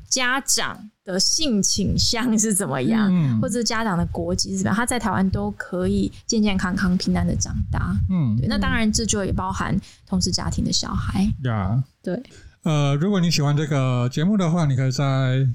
[0.07, 7.95] 家长的性倾向是怎么样，嗯或者家长的国籍是怎么样，他在台湾都可以健健康康、平安的长大。
[8.09, 9.75] 嗯对，那当然这就也包含
[10.05, 11.27] 同志家庭的小孩。
[11.43, 12.21] 呀，对，
[12.63, 15.47] 呃，如果你喜欢这个节目的话，你可以在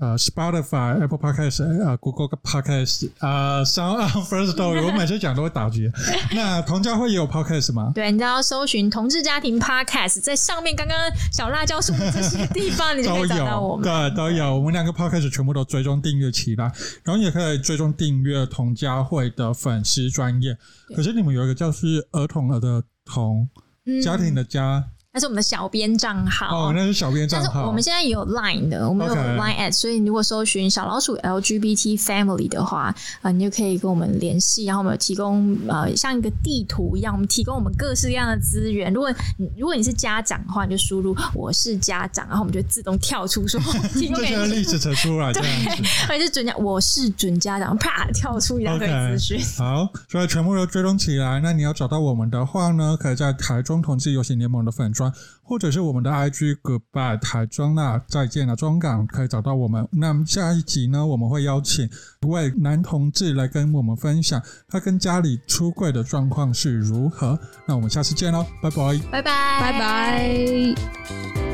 [0.00, 5.90] 呃 Spotify、Apple Podcast、呃 Google Podcast、呃 Sound on First Story，我每次讲都会打结。
[6.32, 7.92] 那同家会也有 Podcast 吗？
[7.94, 10.96] 对，你只要搜寻同志家庭 Podcast，在上面刚刚
[11.32, 13.84] 小辣椒说的这些地方，你就可都以找到我有，们。
[13.84, 14.58] 对，都有。
[14.58, 16.64] 我们两个 podcast 全部都追踪订阅起来，
[17.04, 20.56] 然后也可以追踪订阅同家会的粉丝专业。
[20.96, 23.48] 可是你们有一个叫是儿童儿的童，
[23.86, 24.82] 嗯家庭的家，
[25.14, 26.46] 那是我们的小编账号。
[26.48, 27.46] 哦，那是小编账号。
[27.46, 32.92] 但是我们现在也有 Line 的，我们有 Line at，所以如果搜寻小老鼠 LGBT Family 的话，
[33.22, 38.92] 啊、你就可以跟我们联系，然后我们有提供呃像一个地图一样，我们提供我们各式各样的资源。
[38.92, 39.08] 如果
[39.38, 43.60] 你如果你是家长的话，你就输入我是家长，然后我们就自动跳出说
[43.94, 45.82] 提供这给你，些例子才出来这样子。
[46.08, 49.40] 或者是准家我是准家长，啪跳出一大堆资讯。
[49.58, 51.38] 好，所以全部都追踪起来。
[51.38, 55.03] 那你要找到我们的话呢，可以在台中同志游行联盟的粉专，
[55.42, 59.86] 或者是我们的 IG Goodbye 台中啦，再见了中港，可以找到我们。
[59.92, 61.88] 那么下一集呢，我们会邀请
[62.22, 67.38] 一位男同志来跟我们分享他跟家里出柜的状况是如何。
[67.66, 69.00] 那我们下次见喽，拜拜。
[69.10, 71.53] 拜拜，拜拜。